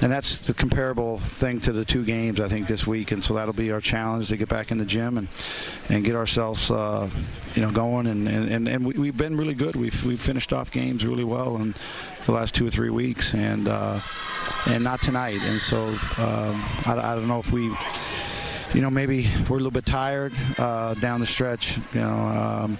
[0.00, 3.34] and that's the comparable thing to the two games I think this week, and so
[3.34, 5.28] that'll be our challenge to get back in the gym and
[5.88, 7.08] and get ourselves uh,
[7.54, 9.76] you know going, and and and, we, we've been really good.
[9.76, 11.72] We've we've finished off games really well, and
[12.26, 14.00] the last two or three weeks, and uh,
[14.66, 15.40] and not tonight.
[15.42, 15.86] And so
[16.16, 17.74] um, I, I don't know if we,
[18.74, 22.16] you know, maybe we're a little bit tired uh, down the stretch, you know.
[22.16, 22.78] Um,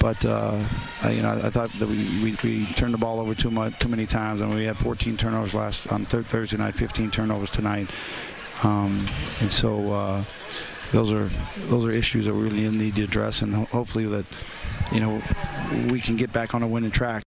[0.00, 0.62] but uh,
[1.02, 3.78] I, you know, I thought that we, we, we turned the ball over too much,
[3.78, 7.50] too many times, and we had 14 turnovers last on th- Thursday night, 15 turnovers
[7.50, 7.90] tonight,
[8.62, 9.04] um,
[9.40, 10.24] and so uh,
[10.92, 11.30] those are
[11.66, 14.24] those are issues that we really need to address, and ho- hopefully that
[14.92, 15.20] you know
[15.90, 17.22] we can get back on a winning track.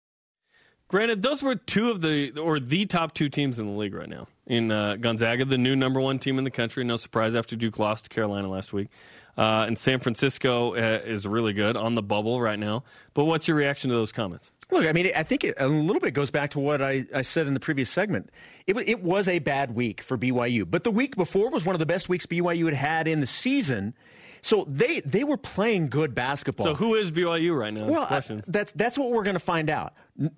[0.88, 4.08] Granted, those were two of the or the top two teams in the league right
[4.08, 4.28] now.
[4.46, 7.78] In uh, Gonzaga, the new number one team in the country, no surprise after Duke
[7.80, 8.88] lost to Carolina last week.
[9.36, 12.84] Uh, and San Francisco uh, is really good on the bubble right now.
[13.12, 14.50] But what's your reaction to those comments?
[14.70, 17.22] Look, I mean, I think it, a little bit goes back to what I, I
[17.22, 18.30] said in the previous segment.
[18.66, 21.80] It, it was a bad week for BYU, but the week before was one of
[21.80, 23.94] the best weeks BYU had had in the season.
[24.42, 26.66] So they they were playing good basketball.
[26.66, 27.86] So who is BYU right now?
[27.86, 29.92] Well, I- that's that's what we're going to find out.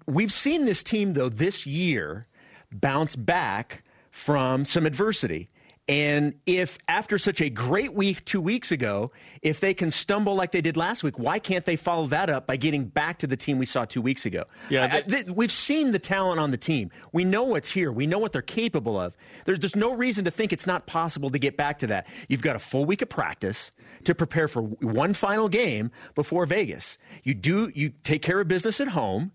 [0.06, 2.26] We've seen this team though this year
[2.72, 5.50] bounce back from some adversity.
[5.90, 9.10] And if after such a great week 2 weeks ago,
[9.40, 12.46] if they can stumble like they did last week, why can't they follow that up
[12.46, 14.44] by getting back to the team we saw 2 weeks ago?
[14.68, 16.90] Yeah, I- I- th- we've seen the talent on the team.
[17.14, 17.90] We know what's here.
[17.90, 19.16] We know what they're capable of.
[19.46, 22.06] There's, there's no reason to think it's not possible to get back to that.
[22.28, 23.72] You've got a full week of practice
[24.04, 26.98] to prepare for one final game before Vegas.
[27.24, 29.32] You do you take care of business at home,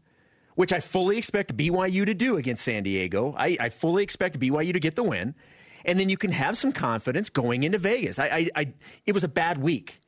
[0.56, 3.36] which I fully expect BYU to do against San Diego.
[3.38, 5.36] I, I fully expect BYU to get the win,
[5.86, 8.20] and then you can have some confidence going into Vegas.
[8.20, 8.74] I, I, I
[9.06, 10.00] it was a bad week.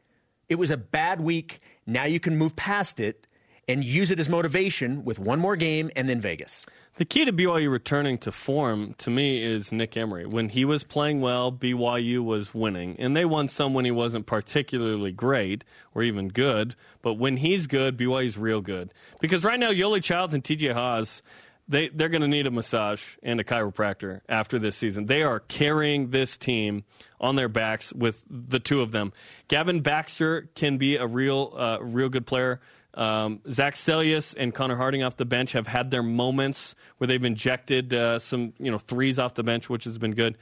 [0.47, 1.59] It was a bad week.
[1.85, 3.27] Now you can move past it
[3.67, 6.65] and use it as motivation with one more game and then Vegas.
[6.97, 10.25] The key to BYU returning to form, to me, is Nick Emery.
[10.25, 12.95] When he was playing well, BYU was winning.
[12.99, 16.73] And they won some when he wasn't particularly great or even good.
[17.01, 18.93] But when he's good, BYU's real good.
[19.19, 21.21] Because right now, Yoeli Childs and TJ Haws,
[21.67, 25.05] they, they're going to need a massage and a chiropractor after this season.
[25.05, 26.85] They are carrying this team
[27.19, 29.11] on their backs with the two of them.
[29.49, 32.61] Gavin Baxter can be a real, uh, real good player.
[32.95, 37.23] Um, Zac Seljaas and Connor Harding off the bench have had their moments where they've
[37.23, 40.37] injected uh, some you know threes off the bench, which has been good.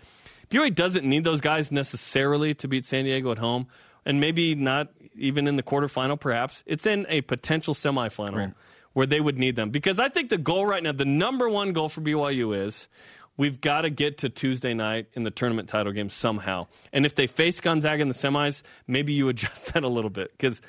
[0.50, 3.68] BYU doesn't need those guys necessarily to beat San Diego at home,
[4.06, 6.20] and maybe not even in the quarterfinal.
[6.20, 8.54] Perhaps it's in a potential semifinal
[8.94, 11.74] where they would need them because I think the goal right now, the number one
[11.74, 12.88] goal for BYU is.
[13.36, 16.68] We've got to get to Tuesday night in the tournament title game somehow.
[16.92, 20.32] And if they face Gonzaga in the semis, maybe you adjust that a little bit
[20.38, 20.62] because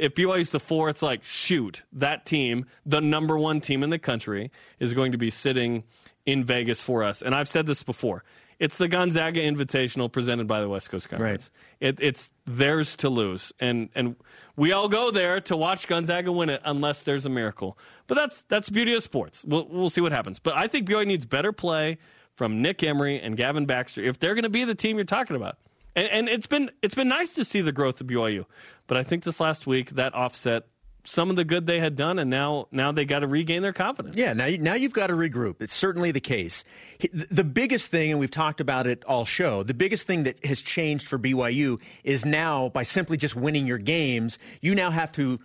[0.00, 3.98] if BYU's the four, it's like, shoot, that team, the number one team in the
[3.98, 5.84] country, is going to be sitting
[6.24, 7.20] in Vegas for us.
[7.20, 8.24] And I've said this before.
[8.58, 11.50] It's the Gonzaga Invitational presented by the West Coast Conference.
[11.80, 14.16] It, it's theirs to lose, and and
[14.56, 17.78] we all go there to watch Gonzaga win it, unless there's a miracle.
[18.06, 19.42] But that's that's the beauty of sports.
[19.46, 20.40] We'll we'll see what happens.
[20.40, 21.96] But I think BYU needs better play
[22.34, 25.36] from Nick Emery and Gavin Baxter if they're going to be the team you're talking
[25.36, 25.56] about.
[25.96, 28.46] And, and it's been it's been nice to see the growth of BYU,
[28.86, 30.66] but I think this last week that offset
[31.04, 33.72] some of the good they had done, and now now they got to regain their
[33.72, 34.16] confidence.
[34.16, 35.56] Yeah, now, now you've got to regroup.
[35.60, 36.64] It's certainly the case.
[37.12, 40.62] The biggest thing, and we've talked about it all show, the biggest thing that has
[40.62, 45.40] changed for BYU is now by simply just winning your games, you now have to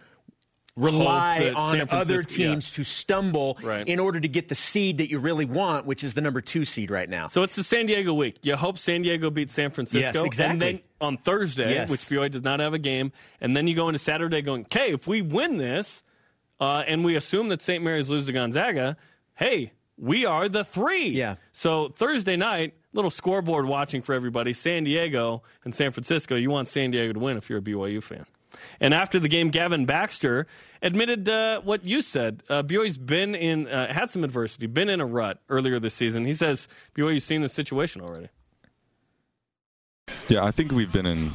[0.75, 2.47] rely on other Francisco- yeah.
[2.49, 3.87] teams to stumble Right.
[3.87, 6.65] in order to get the seed that you really want, which is the number two
[6.65, 7.27] seed right now.
[7.27, 8.37] So it's the San Diego week.
[8.41, 10.19] You hope San Diego beats San Francisco.
[10.19, 10.51] Yes, exactly.
[10.53, 11.89] And then on Thursday, Yes.
[11.89, 14.91] which BYU does not have a game, and then you go into Saturday going, okay,
[14.91, 16.03] if we win this,
[16.59, 17.83] uh, and we assume that St.
[17.83, 18.97] Mary's loses to Gonzaga,
[19.35, 21.07] hey, we are the three.
[21.07, 21.35] Yeah.
[21.53, 24.51] So Thursday night, little scoreboard watching for everybody.
[24.51, 26.35] San Diego and San Francisco.
[26.35, 28.25] You want San Diego to win if you're a BYU fan.
[28.79, 30.47] And after the game, Gavin Baxter
[30.81, 32.43] admitted uh, what you said.
[32.49, 36.25] Uh, BYU's been in, uh, had some adversity, been in a rut earlier this season.
[36.25, 38.29] He says BYU's seen the situation already.
[40.27, 41.33] Yeah, I think we've been in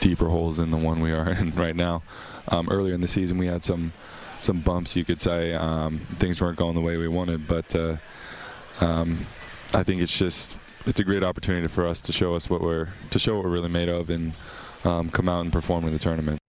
[0.00, 2.02] deeper holes than the one we are in right now.
[2.48, 3.92] Um, earlier in the season, we had some
[4.40, 5.52] some bumps, you could say.
[5.52, 7.96] Um, things weren't going the way we wanted, but uh,
[8.80, 9.26] um,
[9.74, 12.88] I think it's just it's a great opportunity for us to show us what we're
[13.10, 14.32] to show what we're really made of and
[14.84, 16.39] um, come out and perform in the tournament.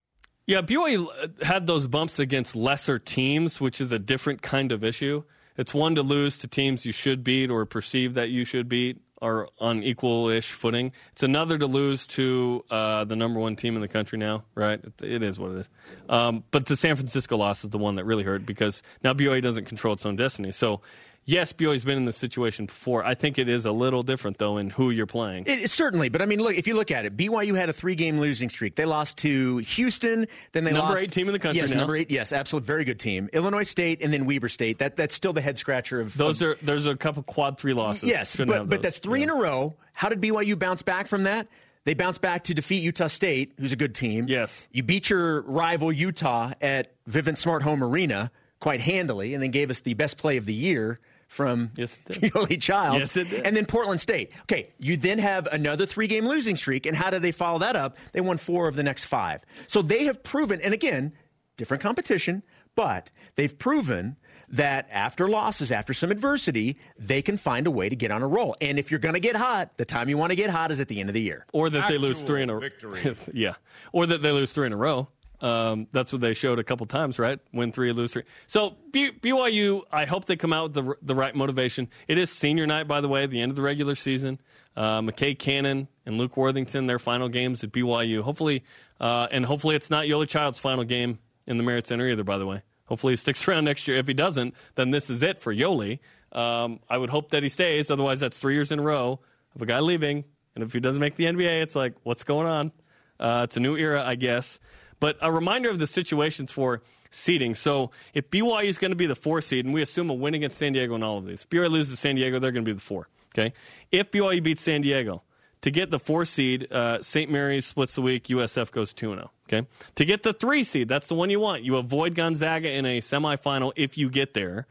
[0.48, 5.24] Yeah, BYU had those bumps against lesser teams, which is a different kind of issue.
[5.58, 9.02] It's one to lose to teams you should beat or perceive that you should beat
[9.22, 10.92] are on equal-ish footing.
[11.12, 14.84] It's another to lose to uh, the number one team in the country now, right?
[14.84, 15.70] it, it is what it is.
[16.10, 19.42] Um, but the San Francisco loss is the one that really hurt because now BYU
[19.42, 20.52] doesn't control its own destiny.
[20.52, 20.82] So
[21.26, 23.04] yes, BYU's been in this situation before.
[23.06, 25.46] I think it is a little different though in who you're playing.
[25.48, 28.20] It, certainly, but I mean, look if you look at it, BYU had a three-game
[28.20, 28.76] losing streak.
[28.76, 31.62] They lost to Houston, then they number lost number eight team in the country.
[31.62, 31.80] Yes, now.
[31.80, 32.12] number eight.
[32.12, 33.30] Yes, absolutely, very good team.
[33.34, 34.80] Illinois State and then Weber State.
[34.80, 36.58] That that's still the head scratcher of those of, are.
[36.62, 38.04] There's a couple quad three losses.
[38.04, 39.26] Yes, but but that's three yeah.
[39.26, 39.76] in a row.
[39.96, 41.48] How did BYU bounce back from that?
[41.84, 44.26] They bounced back to defeat Utah State, who's a good team.
[44.28, 44.68] Yes.
[44.72, 49.72] You beat your rival Utah at Vivint Smart Home Arena quite handily, and then gave
[49.72, 51.00] us the best play of the year
[51.32, 53.16] from yes, Yoeli Childs.
[53.16, 53.46] Yes, it did.
[53.46, 54.32] And then Portland State.
[54.42, 56.86] Okay, you then have another three game losing streak.
[56.86, 57.98] And how do they follow that up?
[58.12, 59.42] They won four of the next five.
[59.68, 61.14] So they have proven, and again,
[61.56, 62.44] different competition,
[62.76, 64.18] but they've proven
[64.50, 68.28] that after losses, after some adversity, they can find a way to get on a
[68.28, 68.58] roll.
[68.60, 70.82] And if you're going to get hot, the time you want to get hot is
[70.82, 71.46] at the end of the year.
[71.54, 72.68] Or that Actual they lose three in a row.
[73.34, 73.54] yeah.
[73.94, 75.08] Or that they lose three in a row.
[75.42, 77.40] Um, that's what they showed a couple times, right?
[77.52, 78.24] Win three, lose three.
[78.46, 81.90] So BYU, I hope they come out with the, the right motivation.
[82.08, 84.40] It is senior night, by the way, the end of the regular season.
[84.76, 88.22] Uh, McKay Cannon and Luke Worthington, their final games at BYU.
[88.22, 88.64] Hopefully,
[89.00, 92.24] uh, and hopefully it's not Yoeli Childs' final game in the Marriott Center either.
[92.24, 93.98] By the way, hopefully he sticks around next year.
[93.98, 96.00] If he doesn't, then this is it for Yoeli.
[96.32, 97.92] Um, I would hope that he stays.
[97.92, 99.20] Otherwise, that's three years in a row
[99.56, 100.24] of a guy leaving.
[100.56, 102.72] And if he doesn't make the NBA, it's like, what's going on?
[103.20, 104.60] Uh, it's a new era, I guess.
[105.02, 107.56] But a reminder of the situations for seeding.
[107.56, 110.36] So if BYU is going to be the four seed, and we assume a win
[110.36, 112.64] against San Diego in all of these, if BYU loses to San Diego, they're going
[112.64, 113.10] to be the four.
[113.36, 113.54] Okay.
[113.92, 115.24] If BYU beats San Diego,
[115.62, 117.32] to get the four seed, uh, St.
[117.32, 118.26] Mary's splits the week.
[118.28, 119.32] USF goes two and zero.
[119.48, 119.68] Okay.
[119.96, 121.64] To get the three seed, that's the one you want.
[121.64, 124.68] You avoid Gonzaga in a semifinal if you get there.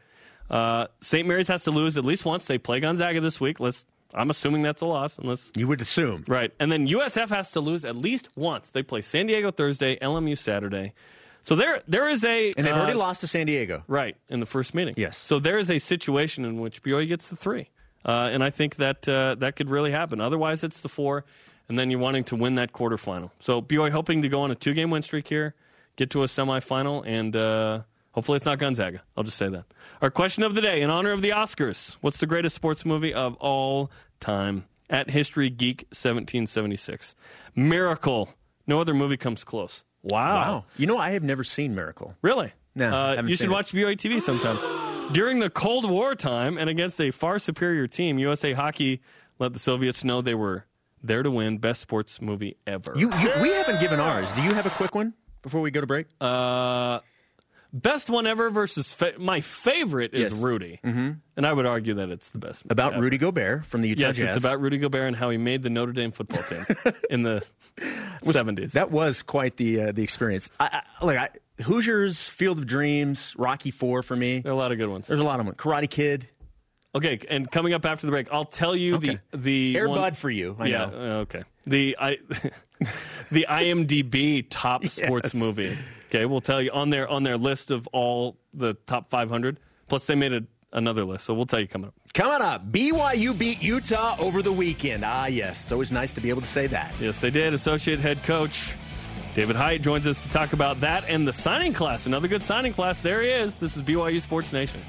[0.49, 1.27] Uh, St.
[1.27, 2.45] Mary's has to lose at least once.
[2.45, 3.59] They play Gonzaga this week.
[3.59, 6.51] Let's I'm assuming that's a loss, unless you would assume, right?
[6.59, 8.71] And then USF has to lose at least once.
[8.71, 10.93] They play San Diego Thursday, LMU Saturday.
[11.43, 14.39] So there, there is a, and they've uh, already lost to San Diego, right, in
[14.39, 14.93] the first meeting.
[14.97, 15.17] Yes.
[15.17, 17.69] So there is a situation in which BYU gets the three,
[18.05, 20.21] uh, and I think that uh, that could really happen.
[20.21, 21.25] Otherwise, it's the four,
[21.67, 23.31] and then you're wanting to win that quarterfinal.
[23.39, 25.55] So BYU hoping to go on a two-game win streak here,
[25.95, 29.01] get to a semifinal, and uh, hopefully it's not Gonzaga.
[29.15, 29.65] I'll just say that.
[30.01, 33.13] Our question of the day, in honor of the Oscars, what's the greatest sports movie
[33.13, 34.65] of all time?
[34.89, 37.15] At History Geek 1776.
[37.55, 38.27] Miracle.
[38.67, 39.85] No other movie comes close.
[40.03, 40.35] Wow.
[40.35, 40.65] Wow.
[40.75, 42.13] You know, I have never seen Miracle.
[42.21, 42.51] Really?
[42.75, 42.89] No.
[42.93, 43.51] Uh, you should it.
[43.51, 44.57] watch BYU TV sometime.
[45.13, 49.01] During the Cold War time and against a far superior team, USA Hockey
[49.39, 50.65] let the Soviets know they were
[51.03, 51.57] there to win.
[51.57, 52.93] Best sports movie ever.
[52.95, 54.31] You, you, we haven't given ours.
[54.33, 56.07] Do you have a quick one before we go to break?
[56.19, 56.99] Uh,
[57.73, 60.41] Best one ever versus fa- my favorite is Yes.
[60.43, 61.11] Rudy, mm-hmm.
[61.37, 62.63] and I would argue that it's the best.
[62.69, 63.01] About ever.
[63.03, 64.35] Rudy Gobert from the Utah Yes, Jazz.
[64.35, 66.65] it's about Rudy Gobert and how he made the Notre Dame football team
[67.09, 67.45] in the
[68.23, 68.73] seventies.
[68.73, 70.49] That was quite the uh, the experience.
[70.59, 71.29] I, I, look, I,
[71.63, 74.39] Hoosiers, Field of Dreams, Rocky Four for me.
[74.39, 75.07] There are a lot of good ones.
[75.07, 75.55] There's a lot of them.
[75.55, 76.27] Karate Kid,
[76.93, 79.19] Okay, and coming up after the break, I'll tell you Okay.
[79.31, 80.57] the the Air one- Bud for you.
[80.59, 81.19] I yeah, know.
[81.21, 81.43] okay.
[81.65, 82.17] The I
[83.31, 85.33] the IMDb top sports Yes.
[85.33, 85.77] movie.
[86.13, 89.59] Okay, we'll tell you on their on their list of all the top 500.
[89.87, 90.43] Plus, they made a,
[90.73, 91.93] another list, so we'll tell you coming up.
[92.13, 95.05] Coming up, BYU beat Utah over the weekend.
[95.05, 96.93] Ah, yes, it's always nice to be able to say that.
[96.99, 97.53] Yes, they did.
[97.53, 98.75] Associate head coach
[99.33, 102.05] David Hyatt joins us to talk about that and the signing class.
[102.05, 102.99] Another good signing class.
[102.99, 103.55] There he is.
[103.55, 104.81] This is BYU Sports Nation.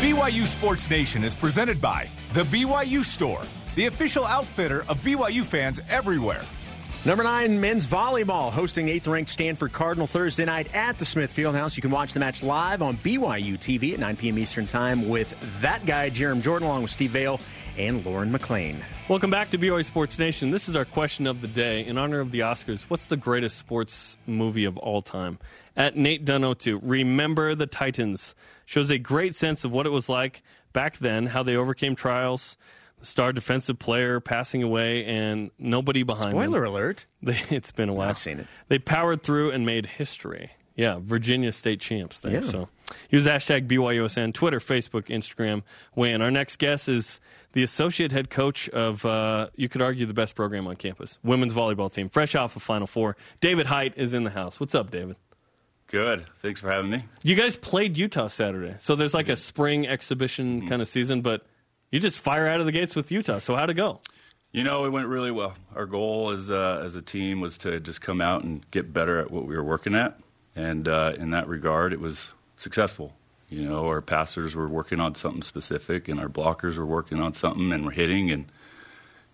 [0.00, 3.42] BYU Sports Nation is presented by The BYU Store,
[3.76, 6.42] the official outfitter of BYU fans everywhere.
[7.04, 11.76] Number nine, men's volleyball hosting eighth ranked Stanford Cardinal Thursday night at the Smith Fieldhouse.
[11.76, 14.38] You can watch the match live on BYU TV at 9 p.m.
[14.38, 17.38] Eastern Time with that guy, Jarom Jordan, along with Steve Vale
[17.78, 18.82] and Lauren McLean.
[19.08, 20.50] Welcome back to BYU Sports Nation.
[20.50, 21.86] This is our question of the day.
[21.86, 25.38] In honor of the Oscars, what's the greatest sports movie of all time?
[25.76, 30.42] At Nate Dunn02, Remember the Titans shows a great sense of what it was like
[30.72, 32.56] back then, how they overcame trials,
[33.02, 36.30] star defensive player passing away, and nobody behind.
[36.30, 36.72] Spoiler them.
[36.72, 37.06] alert.
[37.22, 38.08] They, it's been a while.
[38.08, 38.46] I've seen it.
[38.68, 40.50] They powered through and made history.
[40.76, 42.34] Yeah, Virginia State champs there.
[42.42, 42.50] Yeah.
[42.50, 42.68] So
[43.10, 45.62] use hashtag BYUSN, Twitter, Facebook, Instagram,
[45.94, 46.20] weigh in.
[46.22, 47.18] Our next guest is
[47.52, 51.54] the associate head coach of, uh, you could argue, the best program on campus, women's
[51.54, 53.16] volleyball team, fresh off of Final Four.
[53.40, 54.60] David Hyatt is in the house.
[54.60, 55.16] What's up, David?
[55.88, 56.26] Good.
[56.40, 57.04] Thanks for having me.
[57.22, 58.74] You guys played Utah Saturday.
[58.78, 61.46] So there's like a spring exhibition kind of season, but
[61.90, 63.38] you just fire out of the gates with Utah.
[63.38, 64.00] So how'd it go?
[64.52, 65.54] You know, it went really well.
[65.74, 69.18] Our goal as uh, as a team was to just come out and get better
[69.20, 70.18] at what we were working at,
[70.54, 73.14] and uh, in that regard, it was successful.
[73.48, 77.32] You know, our passers were working on something specific, and our blockers were working on
[77.32, 78.46] something, and we're hitting, and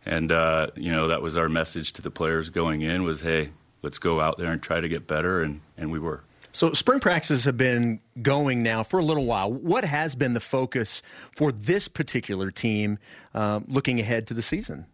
[0.05, 3.51] and uh, you know that was our message to the players going in was, hey,
[3.83, 6.25] let's go out there and try to get better, and and we were.
[6.53, 9.51] So spring practices have been going now for a little while.
[9.51, 11.03] What has been the focus
[11.35, 12.99] for this particular team
[13.35, 14.87] uh, looking ahead to the season?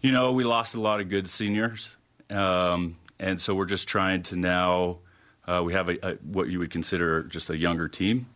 [0.00, 1.96] You know, we lost a lot of good seniors,
[2.28, 4.98] um, and so we're just trying to now.
[5.46, 8.26] Uh, we have a, a, what you would consider just a younger team,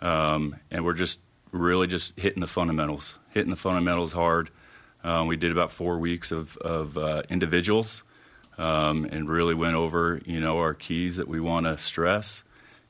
[0.00, 1.18] um, and we're just
[1.52, 4.50] really just hitting the fundamentals, hitting the fundamentals hard.
[5.02, 8.02] Um, we did about four weeks of, of uh, individuals,
[8.60, 12.42] um, and really went over you know our keys that we want to stress,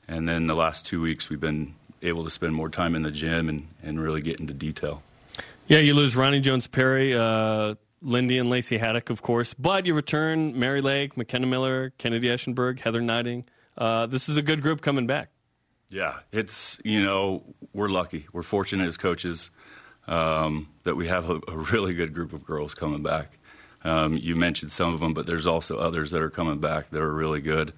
[0.08, 3.10] and then the last two weeks we've been able to spend more time in the
[3.10, 5.02] gym and, and really get into detail.
[5.68, 9.94] Yeah, you lose Roni Jones Perry, uh, Lindy and Lacey Haddock, of course, but you
[9.94, 13.44] return Mary Lake, McKenna Miller, Kennedy Eschenberg, Heather Gneiting.
[13.78, 15.28] Uh, this is a good group coming back.
[15.88, 19.50] Yeah, it's you know we're lucky, we're fortunate as coaches
[20.08, 23.38] um, that we have a, a, really good group of girls coming back.
[23.84, 27.00] Um, you mentioned some of them, but there's also others that are coming back that
[27.00, 27.72] are really good.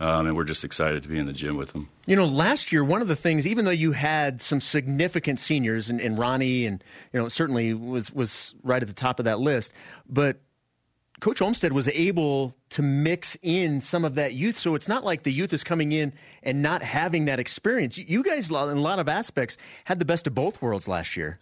[0.00, 1.88] Um, and we're just excited to be in the gym with them.
[2.06, 5.88] You know, last year, one of the things, even though you had some significant seniors,
[5.88, 6.82] and, and Roni, and
[7.12, 9.72] you know, certainly was was right at the top of that list,
[10.08, 10.40] but
[11.20, 15.22] Coach Olmstead was able to mix in some of that youth, so it's not like
[15.22, 17.96] the youth is coming in and not having that experience.
[17.96, 21.38] You guys, in a lot of aspects, had the best of both worlds last year.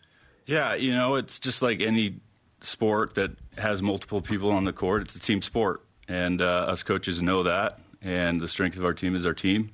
[0.47, 2.21] Yeah, you know, it's just like any
[2.65, 5.03] sport that has multiple people on the court.
[5.03, 8.95] It's a team sport, and uh, us coaches know that and the strength of our
[8.95, 9.71] team is our team.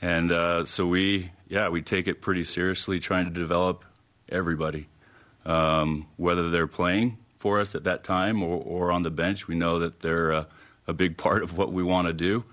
[0.00, 3.84] And uh, so we, yeah, we take it pretty seriously, trying to develop
[4.28, 4.88] everybody,
[5.44, 9.48] um, whether they're playing for us at that time or, or on the bench.
[9.48, 10.46] We know that they're a,
[10.86, 12.44] a big part of what we want to do,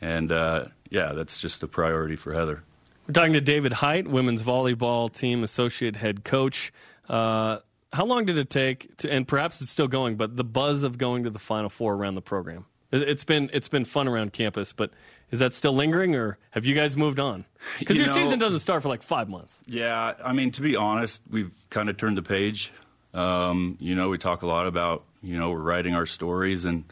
[0.00, 2.62] and uh, yeah, that's just a priority for Heather.
[3.08, 6.72] We're talking to David Hyatt, women's volleyball team associate head coach.
[7.08, 7.58] Uh,
[7.92, 10.98] how long did it take to, and perhaps it's still going, but the buzz of
[10.98, 12.66] going to the Final Four around the program?
[12.90, 14.90] It's been it's been fun around campus, but
[15.30, 17.46] is that still lingering, or have you guys moved on?
[17.78, 19.58] Because you your know, season doesn't start for like five months.
[19.66, 22.70] Yeah, I mean, to be honest, we've kind of turned the page.
[23.14, 26.84] Um, you know, we talk a lot about you know we're writing our stories and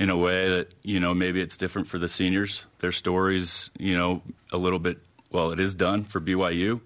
[0.00, 2.64] in a way that you know maybe it's different for the seniors.
[2.80, 4.22] Their stories, you know,
[4.52, 4.98] a little bit.
[5.30, 6.80] Well, it is done for BYU,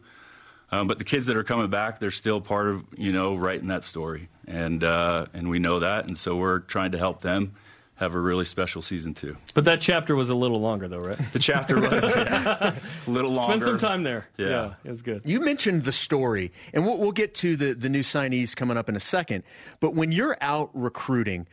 [0.73, 3.69] um, but the kids that are coming back, they're still part of you know writing
[3.69, 7.55] that story, and uh, and we know that, and so we're trying to help them
[7.97, 9.37] have a really special season too.
[9.55, 11.19] But that chapter was a little longer, though, right?
[11.33, 12.75] The chapter was yeah,
[13.07, 13.53] a little longer.
[13.53, 14.27] Spend some time there.
[14.37, 14.49] Yeah.
[14.49, 14.75] yeah.
[14.85, 15.23] it was good.
[15.25, 18.89] You mentioned the story, and we'll, we'll get to the, the new signees coming up
[18.89, 19.45] in a second.
[19.79, 21.47] But when you're out recruiting,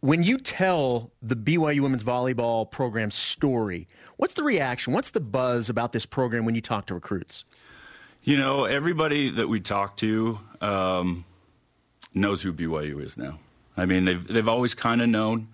[0.00, 4.92] when you tell the BYU women's volleyball program story, what's the reaction?
[4.92, 7.44] What's the buzz about this program when you talk to recruits?
[8.26, 11.26] You know, everybody that we talk to um,
[12.14, 13.38] knows who BYU is now.
[13.76, 15.48] I mean, they've they've always kind of known.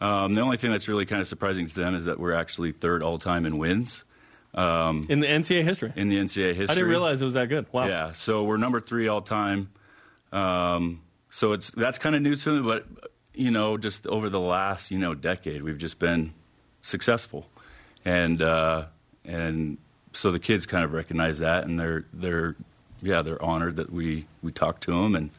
[0.00, 2.70] Um, the only thing that's really kind of surprising to them is that we're actually
[2.70, 4.04] third all time in wins.
[4.54, 5.92] Um, in the NCAA history.
[5.96, 6.68] In the NCAA history.
[6.68, 7.66] I didn't realize it was that good.
[7.72, 7.86] Wow.
[7.86, 9.70] Yeah, so we're number three all time.
[10.30, 11.00] Um,
[11.30, 12.86] so it's that's kind of new to them, but
[13.34, 16.34] you know, just over the last you know decade, we've just been
[16.82, 17.48] successful,
[18.04, 18.84] and uh,
[19.24, 19.78] and
[20.12, 22.56] so the kids kind of recognize that, and they're they're
[23.02, 25.30] yeah they're honored that we we talk to them and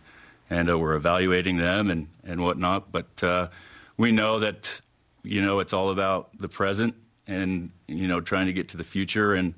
[0.50, 3.24] and uh, we're evaluating them and and whatnot, but.
[3.24, 3.48] Uh,
[3.98, 4.82] we know that
[5.24, 6.96] you know it's all about the present
[7.28, 9.54] and you know trying to get to the future and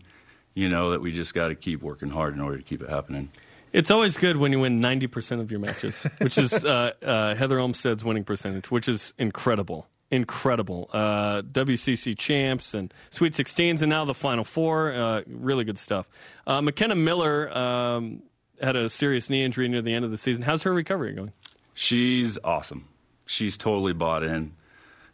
[0.53, 2.89] you know that we just got to keep working hard in order to keep it
[2.89, 3.29] happening.
[3.73, 7.59] It's always good when you win 90% of your matches, which is uh, uh, Heather
[7.59, 9.85] Olmstead's winning percentage, which is incredible.
[10.15, 10.89] Incredible.
[10.91, 14.93] Uh, WCC champs and Sweet 16s, and now the Final Four.
[14.93, 16.09] Uh, really good stuff.
[16.47, 18.23] Uh, McKenna Miller um,
[18.61, 20.43] had a serious knee injury near the end of the season.
[20.43, 21.33] How's her recovery going?
[21.73, 22.87] She's awesome
[23.25, 24.53] she's totally bought in.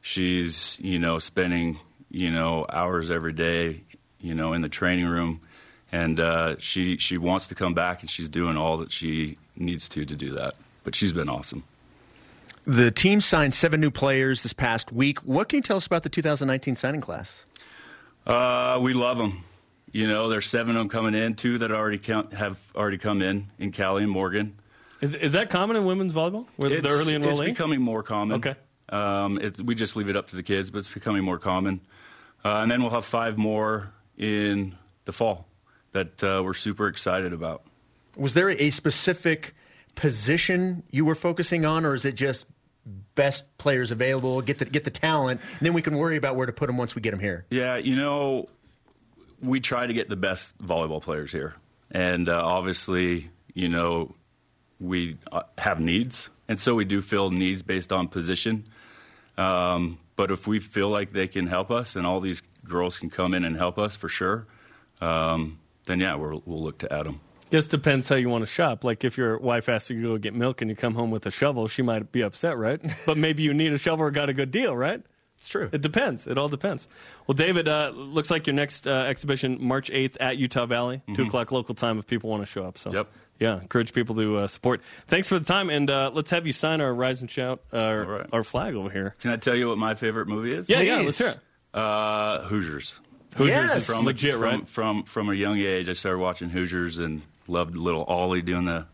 [0.01, 1.79] She's, you know, spending,
[2.09, 3.83] you know, hours every day,
[4.19, 5.41] you know, in the training room
[5.91, 9.89] and uh, she she wants to come back, and she's doing all that she needs
[9.89, 10.55] to to do that.
[10.83, 11.63] But she's been awesome.
[12.65, 15.19] The team signed seven new players this past week.
[15.19, 17.45] What can you tell us about the 2019 signing class?
[18.25, 19.43] Uh, we love them.
[19.91, 23.21] You know, there's seven of them coming in, two that already count, have already come
[23.21, 24.57] in in Callie and Morgan.
[25.01, 26.45] Is, is that common in women's volleyball?
[26.57, 27.31] Where It's, the early enrollee?
[27.31, 27.45] it's enrollee?
[27.47, 28.37] becoming more common.
[28.37, 28.55] Okay.
[28.89, 31.81] Um, it, we just leave it up to the kids, but it's becoming more common.
[32.45, 35.47] Uh, and then we'll have five more in the fall
[35.93, 37.63] that uh, we're super excited about.
[38.15, 39.55] Was there a specific
[39.95, 42.45] position you were focusing on, or is it just
[43.15, 46.45] best players available, get the, get the talent, and then we can worry about where
[46.45, 47.45] to put them once we get them here?
[47.49, 48.49] Yeah, you know,
[49.41, 51.55] we try to get the best volleyball players here,
[51.91, 54.15] and uh, obviously, you know,
[54.79, 58.65] we uh, have needs, and so we do fill needs based on position.
[59.37, 63.09] Um, but if we feel like they can help us, and all these girls can
[63.09, 64.45] come in and help us for sure,
[65.01, 67.21] um, then yeah, we'll, we'll look to add them.
[67.51, 68.83] Just depends how you want to shop.
[68.83, 71.25] Like if your wife asks you to go get milk and you come home with
[71.25, 72.79] a shovel, she might be upset, right?
[73.05, 75.01] but maybe you need a shovel or got a good deal, right?
[75.37, 75.69] It's true.
[75.71, 76.27] It depends.
[76.27, 76.87] It all depends.
[77.27, 81.23] Well, David, uh, looks like your next uh, exhibition March eighth at Utah Valley, two
[81.23, 82.77] o'clock local time if people want to show up.
[82.77, 82.97] So, Mm-hmm.
[82.97, 83.07] Yep.
[83.39, 84.81] yeah, encourage people to uh, support.
[85.07, 87.77] Thanks for the time, and uh, let's have you sign our Rise and Shout uh,
[87.79, 88.25] our, right.
[88.31, 89.15] our flag over here.
[89.19, 90.69] Can I tell you what my favorite movie is?
[90.69, 91.05] Yeah, yeah, Please.
[91.05, 91.39] let's hear it.
[91.73, 92.93] Uh, Hoosiers.
[93.35, 93.89] Hoosiers Yes.
[93.89, 94.67] is legit, from, right?
[94.67, 98.85] From from a young age, I started watching Hoosiers and loved little Ollie doing the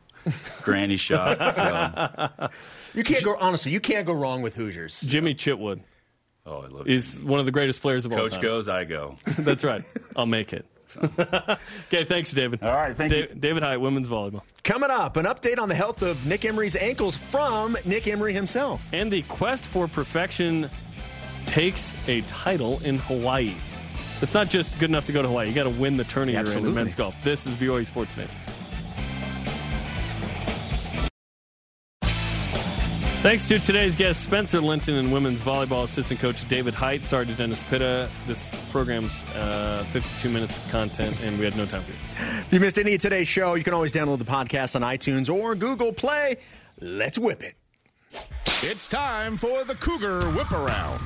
[0.62, 1.56] granny shot.
[1.56, 2.50] So,
[2.94, 3.72] You can't go honestly.
[3.72, 5.02] You can't go wrong with Hoosiers.
[5.02, 5.82] Jimmy Chitwood
[6.48, 8.30] oh, I love is one of the greatest players of all time.
[8.30, 9.18] Coach goes, I go.
[9.38, 9.84] That's right.
[10.16, 10.66] I'll make it.
[11.02, 12.64] okay, thanks, David.
[12.64, 13.28] All right, thank you.
[13.28, 14.42] David Hyatt, women's volleyball.
[14.64, 18.88] Coming up, an update on the health of Nick Emery's ankles from Nick Emery himself.
[18.94, 20.70] And the quest for perfection
[21.46, 23.54] takes a title in Hawaii.
[24.22, 25.48] It's not just good enough to go to Hawaii.
[25.48, 27.16] You got to win the tourney you're in in men's golf.
[27.24, 28.32] This is BYU Sports Nation.
[33.22, 37.04] Thanks to today's guest, Spencer Linton, and women's volleyball assistant coach David Hyatt.
[37.04, 38.10] Sorry to Dennis Pitta.
[38.26, 42.46] This program's uh, 52 minutes of content, and we had no time for it.
[42.46, 45.34] If you missed any of today's show, you can always download the podcast on iTunes
[45.34, 46.38] or Google Play.
[46.80, 47.56] Let's whip it.
[48.64, 51.02] It's time for the Cougar Whip Around.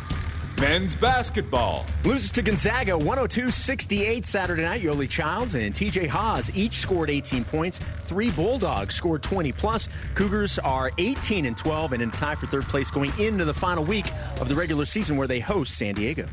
[0.61, 1.87] Men's basketball.
[2.03, 4.83] Loses to Gonzaga 102 68 Saturday night.
[4.83, 7.79] Yoeli Childs and TJ Haws each scored 18 points.
[8.01, 9.89] Three Bulldogs scored 20 plus.
[10.13, 13.83] Cougars are 18 and 12 and in tie for third place going into the final
[13.83, 14.05] week
[14.39, 16.27] of the regular season where they host San Diego.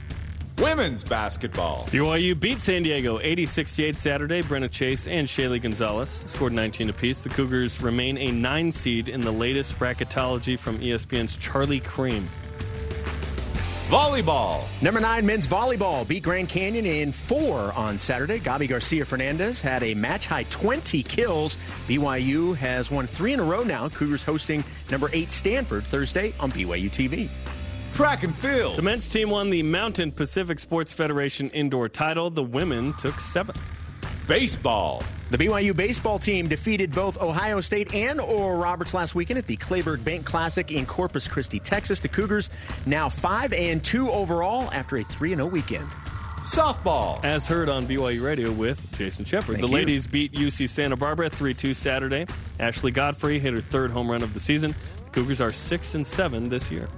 [0.59, 1.87] Women's basketball.
[1.87, 4.43] BYU beat San Diego 80-68 Saturday.
[4.43, 7.23] Brenna Chase and Shaylee Gonzalez scored 19 apiece.
[7.23, 12.29] The Cougars remain a nine seed in the latest bracketology from ESPN's Charlie Creme.
[13.89, 14.65] Volleyball.
[14.83, 18.39] Number nine men's volleyball beat Grand Canyon in four on Saturday.
[18.39, 21.57] Gabi Garcia Fernandez had a match high 20 kills.
[21.87, 23.89] BYU has won three in a row now.
[23.89, 27.31] Cougars hosting number eight Stanford Thursday on BYU TV.
[27.95, 28.77] Track and field.
[28.77, 32.29] The men's team won the Mountain Pacific Sports Federation indoor title.
[32.29, 33.59] The women took seventh.
[34.27, 35.03] Baseball.
[35.31, 39.59] The BYU baseball team defeated both Ohio State and Oral Roberts last weekend at the
[39.59, 42.01] Kleberg Bank Classic in Corpus Christi, Texas.
[42.01, 42.49] The Cougars
[42.87, 45.87] now 5 and 2 overall after a 3 0 weekend.
[46.41, 47.23] Softball.
[47.23, 49.57] As heard on BYU Radio with Jason Shepard.
[49.57, 49.75] Thank the you.
[49.75, 52.27] ladies beat UC Santa Barbara 3-2 Saturday.
[52.59, 54.75] Ashley Godfrey hit her third home run of the season.
[55.05, 56.89] The Cougars are 6 and 7 this year.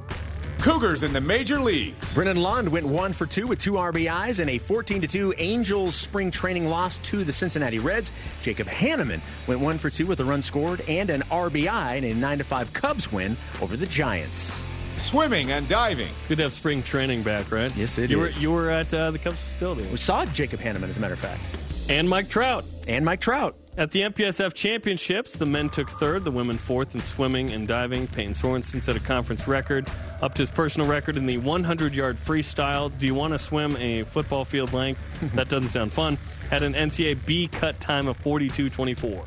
[0.61, 2.13] Cougars in the major leagues.
[2.13, 6.31] Brennon Lund went 1 for 2 with two RBIs and a 14 2 Angels spring
[6.31, 8.13] training loss to the Cincinnati Reds.
[8.43, 12.13] Jacob Hannemann went 1 for 2 with a run scored and an RBI in a
[12.13, 14.55] 9 5 Cubs win over the Giants.
[14.99, 16.09] Swimming and diving.
[16.19, 17.75] It's good to have spring training back, right?
[17.75, 18.37] Yes, it you is.
[18.37, 19.89] Were, you were at uh, the Cubs facility.
[19.89, 21.41] We saw Jacob Hannemann, as a matter of fact,
[21.89, 22.65] And Mike Trout.
[22.87, 23.57] and Mike Trout.
[23.77, 28.09] At the MPSF championships, the men took third, the women fourth in swimming and diving.
[28.09, 29.89] Peyton Sorensen set a conference record,
[30.21, 32.91] up to his personal record in the 100 yard freestyle.
[32.99, 35.01] Do you want to swim a football field length?
[35.35, 36.19] that doesn't sound fun.
[36.51, 39.25] Had an NCAA B cut time of 42.24.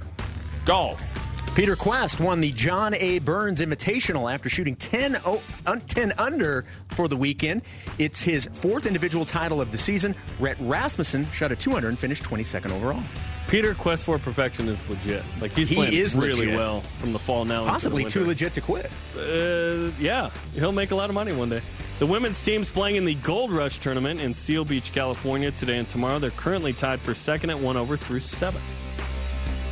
[0.65, 1.01] Golf.
[1.55, 3.19] Peter Kuest won the John A.
[3.19, 7.61] Burns Invitational after shooting 10, o- un- 10 under for the weekend.
[7.99, 10.15] It's his fourth individual title of the season.
[10.39, 13.03] Rhett Rasmussen shot a 200 and finished 22nd overall.
[13.49, 15.21] Peter Quest for Perfection is legit.
[15.39, 16.55] Like he's He playing is really legit.
[16.55, 17.65] well from the fall now.
[17.65, 18.89] Possibly too legit to quit.
[19.15, 21.61] Uh, yeah, he'll make a lot of money one day.
[21.99, 25.87] The women's team's playing in the Gold Rush tournament in Seal Beach, California today and
[25.87, 26.17] tomorrow.
[26.17, 28.59] They're currently tied for second at one over through seven.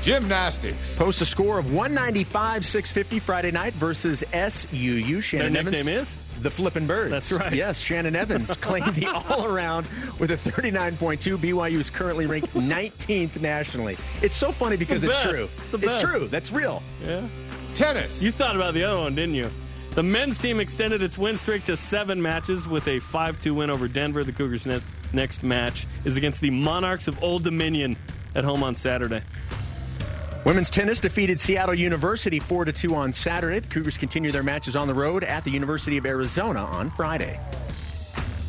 [0.01, 0.97] Gymnastics.
[0.97, 5.11] Posts a score of 195 650 Friday night versus SUU.
[5.11, 6.09] Their Shannon nickname Evans.
[6.09, 7.11] is the Flippin' Birds.
[7.11, 7.53] That's right.
[7.53, 9.87] Yes, Shannon Evans claimed the all around
[10.19, 11.37] with a 39.2.
[11.37, 13.95] BYU is currently ranked 19th nationally.
[14.23, 15.49] It's so funny because the it's true.
[15.57, 16.01] It's the best.
[16.01, 16.27] true.
[16.27, 16.81] That's real.
[17.05, 17.27] Yeah.
[17.75, 18.21] Tennis.
[18.23, 19.49] You thought about the other one, didn't you?
[19.91, 23.69] The men's team extended its win streak to seven matches with a 5 2 win
[23.69, 24.23] over Denver.
[24.23, 27.97] The Cougars' next, next match is against the Monarchs of Old Dominion
[28.33, 29.21] at home on Saturday.
[30.43, 33.59] Women's tennis defeated Seattle University 4 2 on Saturday.
[33.59, 37.39] The Cougars continue their matches on the road at the University of Arizona on Friday.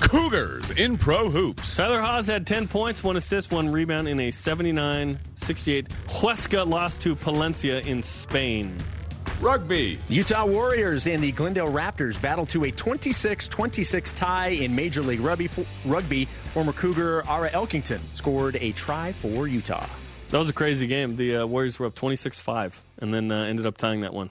[0.01, 1.77] Cougars in pro hoops.
[1.77, 5.89] Tyler Haws had 10 points, one assist, one rebound in a 79 68.
[6.07, 8.75] Huesca lost to Palencia in Spain.
[9.43, 9.99] Rugby.
[10.09, 15.21] Utah Warriors and the Glendale Raptors battled to a 26 26 tie in Major League
[15.21, 15.51] Rugby.
[15.85, 16.25] Rugby.
[16.55, 19.87] Former Cougar Ara Elkington scored a try for Utah.
[20.33, 21.17] That was a crazy game.
[21.17, 24.31] The uh, Warriors were up 26 5 and then uh, ended up tying that one.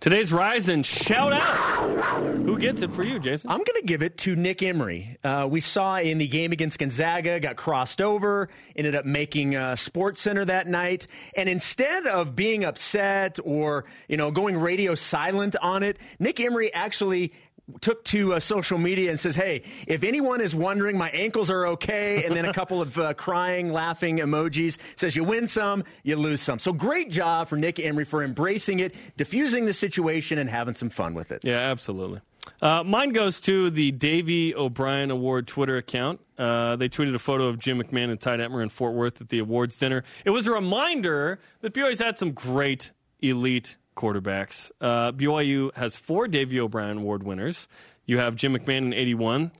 [0.00, 2.24] Today's Rise and Shout Out.
[2.36, 3.50] Who gets it for you, Jason?
[3.50, 5.18] I'm going to give it to Nick Emery.
[5.22, 9.76] Uh, we saw in the game against Gonzaga, got crossed over, ended up making uh,
[9.76, 15.54] Sports Center that night, and instead of being upset or you know going radio silent
[15.60, 17.34] on it, Nick Emery actually
[17.80, 21.66] took to uh, social media and says, "Hey, if anyone is wondering, my ankles are
[21.68, 24.78] okay," and then a couple of uh, crying, laughing emojis.
[24.96, 26.58] Says you win some, you lose some.
[26.58, 30.90] So great job for Nick Emery for embracing it, diffusing the situation, and having some
[30.90, 31.44] fun with it.
[31.44, 32.20] Yeah, absolutely.
[32.60, 36.20] Uh, mine goes to the Davy O'Brien Award Twitter account.
[36.38, 39.28] Uh, they tweeted a photo of Jim McMahon and Ty Detmer in Fort Worth at
[39.28, 40.02] the awards dinner.
[40.24, 44.70] It was a reminder that BYU's had some great elite quarterbacks.
[44.80, 47.68] Uh, BYU has four Davy O'Brien Award winners.
[48.06, 49.52] You have Jim McMahon in 81,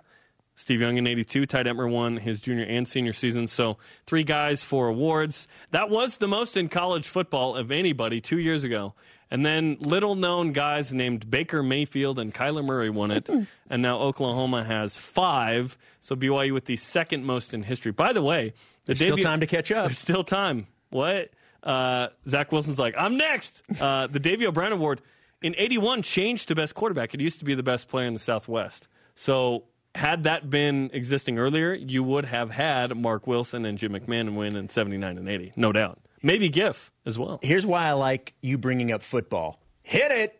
[0.55, 3.47] Steve Young in 82, Ty Detmer won his junior and senior season.
[3.47, 5.49] So three guys, four awards.
[5.70, 8.95] That was the most in college football of anybody two years ago.
[9.30, 13.30] And then little known guys named Baker Mayfield and Kyler Murray won it.
[13.70, 15.78] and now Oklahoma has five.
[16.01, 17.93] So BYU with the second most in history.
[17.93, 18.53] By the way,
[18.85, 19.87] the There's still time to catch up.
[19.87, 20.66] There's still time.
[20.91, 21.30] What?
[21.62, 23.62] Uh, Zach Wilson's like, I'm next.
[23.80, 25.00] Uh, the Davy O'Brien Award
[25.42, 27.14] in 81 changed to best quarterback.
[27.14, 28.88] It used to be the best player in the Southwest.
[29.14, 34.34] So had that been existing earlier, you would have had Marc Wilson and Jim McMahon
[34.34, 35.98] win in 79 and 80, no doubt.
[36.22, 37.40] Maybe GIF as well.
[37.42, 39.60] Here's why I like you bringing up football.
[39.82, 40.38] Hit it.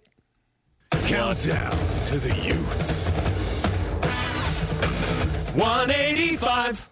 [1.07, 3.09] Countdown to the Utes.
[5.55, 6.92] 185.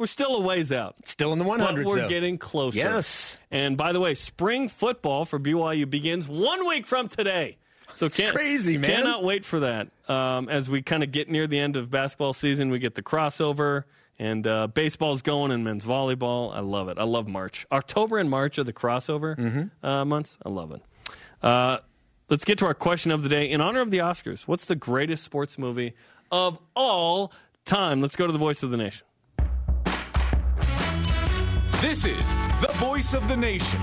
[0.00, 0.96] We're still a ways out.
[1.06, 2.08] Still in the But we're though.
[2.08, 2.78] getting closer.
[2.78, 3.36] Yes.
[3.50, 7.58] And by the way, spring football for BYU begins one week from today.
[7.96, 8.90] So can't, crazy, man.
[8.90, 9.88] Cannot wait for that.
[10.08, 13.02] Um, as we kind of get near the end of basketball season, we get the
[13.02, 13.84] crossover,
[14.18, 16.50] and uh, baseball's going and men's volleyball.
[16.56, 16.96] I love it.
[16.96, 17.66] I love March.
[17.70, 19.86] October and March are the crossover Mm-hmm.
[19.86, 20.38] uh, months.
[20.46, 20.80] I love it.
[21.42, 21.76] Uh,
[22.30, 23.50] let's get to our question of the day.
[23.50, 25.92] In honor of the Oscars, what's the greatest sports movie
[26.32, 27.34] of all
[27.66, 28.00] time?
[28.00, 29.06] Let's go to the voice of the nation.
[31.80, 32.18] This is
[32.60, 33.80] the voice of the nation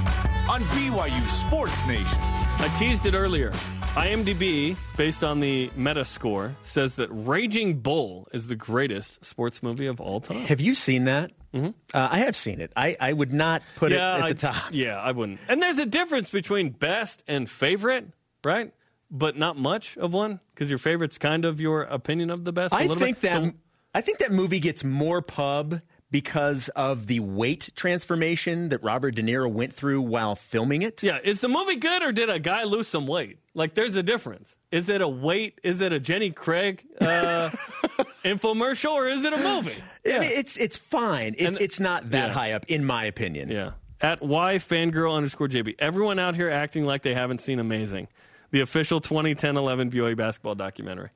[0.50, 2.20] on BYU Sports Nation.
[2.60, 3.52] I teased it earlier.
[3.96, 10.00] IMDb, based on the Metascore, says that Raging Bull is the greatest sports movie of
[10.00, 10.38] all time.
[10.46, 11.32] Have you seen that?
[11.56, 11.70] Mm-hmm.
[11.94, 12.72] Uh, I have seen it.
[12.76, 14.66] I, I would not put it at I, the top.
[14.72, 15.40] Yeah, I wouldn't.
[15.48, 18.08] And there's a difference between best and favorite,
[18.44, 18.74] right?
[19.10, 22.74] But not much of one because your favorite's kind of your opinion of the best.
[22.74, 23.32] a I little think bit.
[23.32, 23.54] that So-
[23.96, 29.22] I think that movie gets more pub because of the weight transformation that Robert De
[29.22, 31.04] Niro went through while filming it.
[31.04, 33.40] yeah, is the movie good or did a guy lose some weight?
[33.54, 34.56] Like, there's a difference.
[34.72, 35.60] Is it a weight?
[35.64, 37.50] Is it a Jenny Craig uh,
[38.24, 39.82] infomercial or is it a movie?
[40.06, 41.36] I mean, it's it's fine.
[41.38, 42.34] It, it's not that yeah.
[42.34, 43.50] high up, in my opinion.
[43.50, 43.72] Yeah.
[44.00, 45.76] At Y fangirl underscore JB.
[45.80, 48.08] Everyone out here acting like they haven't seen Amazing,
[48.52, 51.10] the official 2010 11 BYU basketball documentary.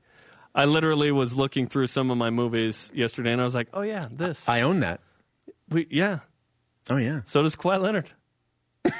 [0.54, 3.82] I literally was looking through some of my movies yesterday and I was like, oh,
[3.82, 4.48] yeah, this.
[4.48, 5.00] I own that.
[5.70, 6.20] we, yeah.
[6.90, 7.20] Oh yeah.
[7.24, 8.10] So does Kawhi Leonard.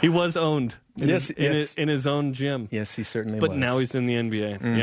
[0.00, 1.54] he was owned in, Yes, his, in, yes.
[1.56, 2.68] his, in his own gym.
[2.70, 3.56] Yes, he certainly But was.
[3.56, 4.78] But now he's in the NBA.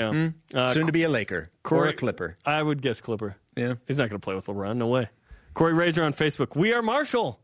[0.53, 0.59] Yeah.
[0.59, 2.38] Uh, soon to be a Laker or Corey- a Clipper.
[2.45, 3.36] I would guess Clipper.
[3.55, 3.76] Yeah.
[3.88, 4.78] He's not going to play with LeBron.
[4.78, 5.09] No way.
[5.53, 6.55] Corey Razor on Facebook.
[6.55, 7.39] We are Marshall.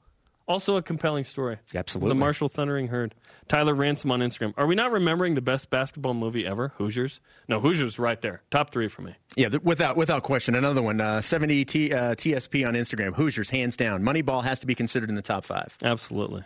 [0.49, 1.59] Also a compelling story.
[1.75, 2.09] Absolutely.
[2.09, 3.13] The Marshall Thundering Herd.
[3.47, 4.53] Tyler Ransom on Instagram.
[4.57, 6.73] Are we not remembering the best basketball movie ever?
[6.77, 7.21] Hoosiers?
[7.47, 8.41] No, Hoosiers right there.
[8.49, 9.15] Top three for me.
[9.35, 10.55] Yeah, th- without without question.
[10.55, 13.13] Another one, uh, 70 T, uh, TSP on Instagram.
[13.13, 14.01] Hoosiers, hands down.
[14.01, 15.77] Moneyball has to be considered in the top five.
[15.83, 16.43] Absolutely.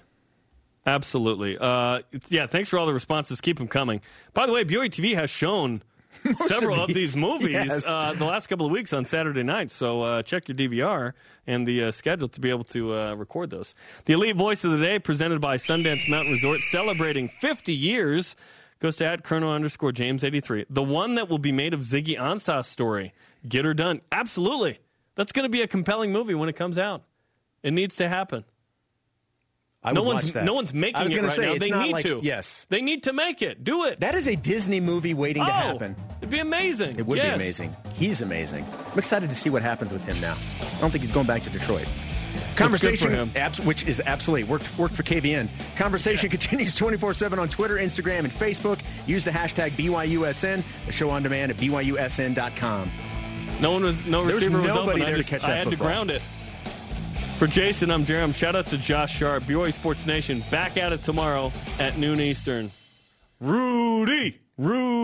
[0.85, 1.57] Absolutely.
[1.57, 3.39] Uh, yeah, thanks for all the responses.
[3.39, 4.01] Keep them coming.
[4.33, 5.81] By the way, BYU TV has shown
[6.35, 6.95] several of of, these.
[6.95, 7.85] these movies Yes.
[7.85, 9.71] uh, the last couple of weeks on Saturday night.
[9.71, 11.13] So uh, check your DVR
[11.47, 13.75] and the uh, schedule to be able to uh, record those.
[14.05, 18.35] The Elite Voice of the Day, presented by Sundance Mountain Resort, celebrating 50 years.
[18.79, 20.65] goes to at Colonel underscore James eighty three.
[20.69, 23.13] The one that will be made of Ziggy Ansah's story.
[23.47, 24.01] Get her done.
[24.11, 24.79] Absolutely.
[25.15, 27.03] That's going to be a compelling movie when it comes out.
[27.61, 28.43] It needs to happen.
[29.85, 30.45] I no one's that.
[30.45, 31.57] no one's making I was it right say, now.
[31.59, 32.19] They need like- to.
[32.23, 32.65] Yes.
[32.69, 33.63] They need to make it.
[33.63, 33.99] Do it.
[33.99, 35.95] That is a Disney movie waiting oh, to happen.
[36.19, 36.97] It'd be amazing.
[36.97, 37.27] It would Yes.
[37.27, 37.75] be amazing.
[37.93, 38.65] He's amazing.
[38.91, 40.35] I'm excited to see what happens with him now.
[40.61, 41.85] I don't think he's going back to Detroit.
[42.55, 45.49] Conversation, abs- which is absolutely worked worked for KVN.
[45.75, 48.79] Conversation continues 24 7 on Twitter, Instagram, and Facebook.
[49.07, 50.63] Use the hashtag BYUSN.
[50.85, 52.91] The show on demand at BYUSN.com.
[53.59, 54.99] No one was no There was receiver was nobody open.
[55.01, 55.71] there I, to just, catch I had football.
[55.71, 56.21] to ground it.
[57.43, 58.33] For Jason, I'm Jarom.
[58.33, 60.41] Shout out to Josh Sharp, BYU Sports Nation.
[60.49, 62.71] Back at it tomorrow at noon Eastern.
[63.41, 65.03] Rudy, Rudy.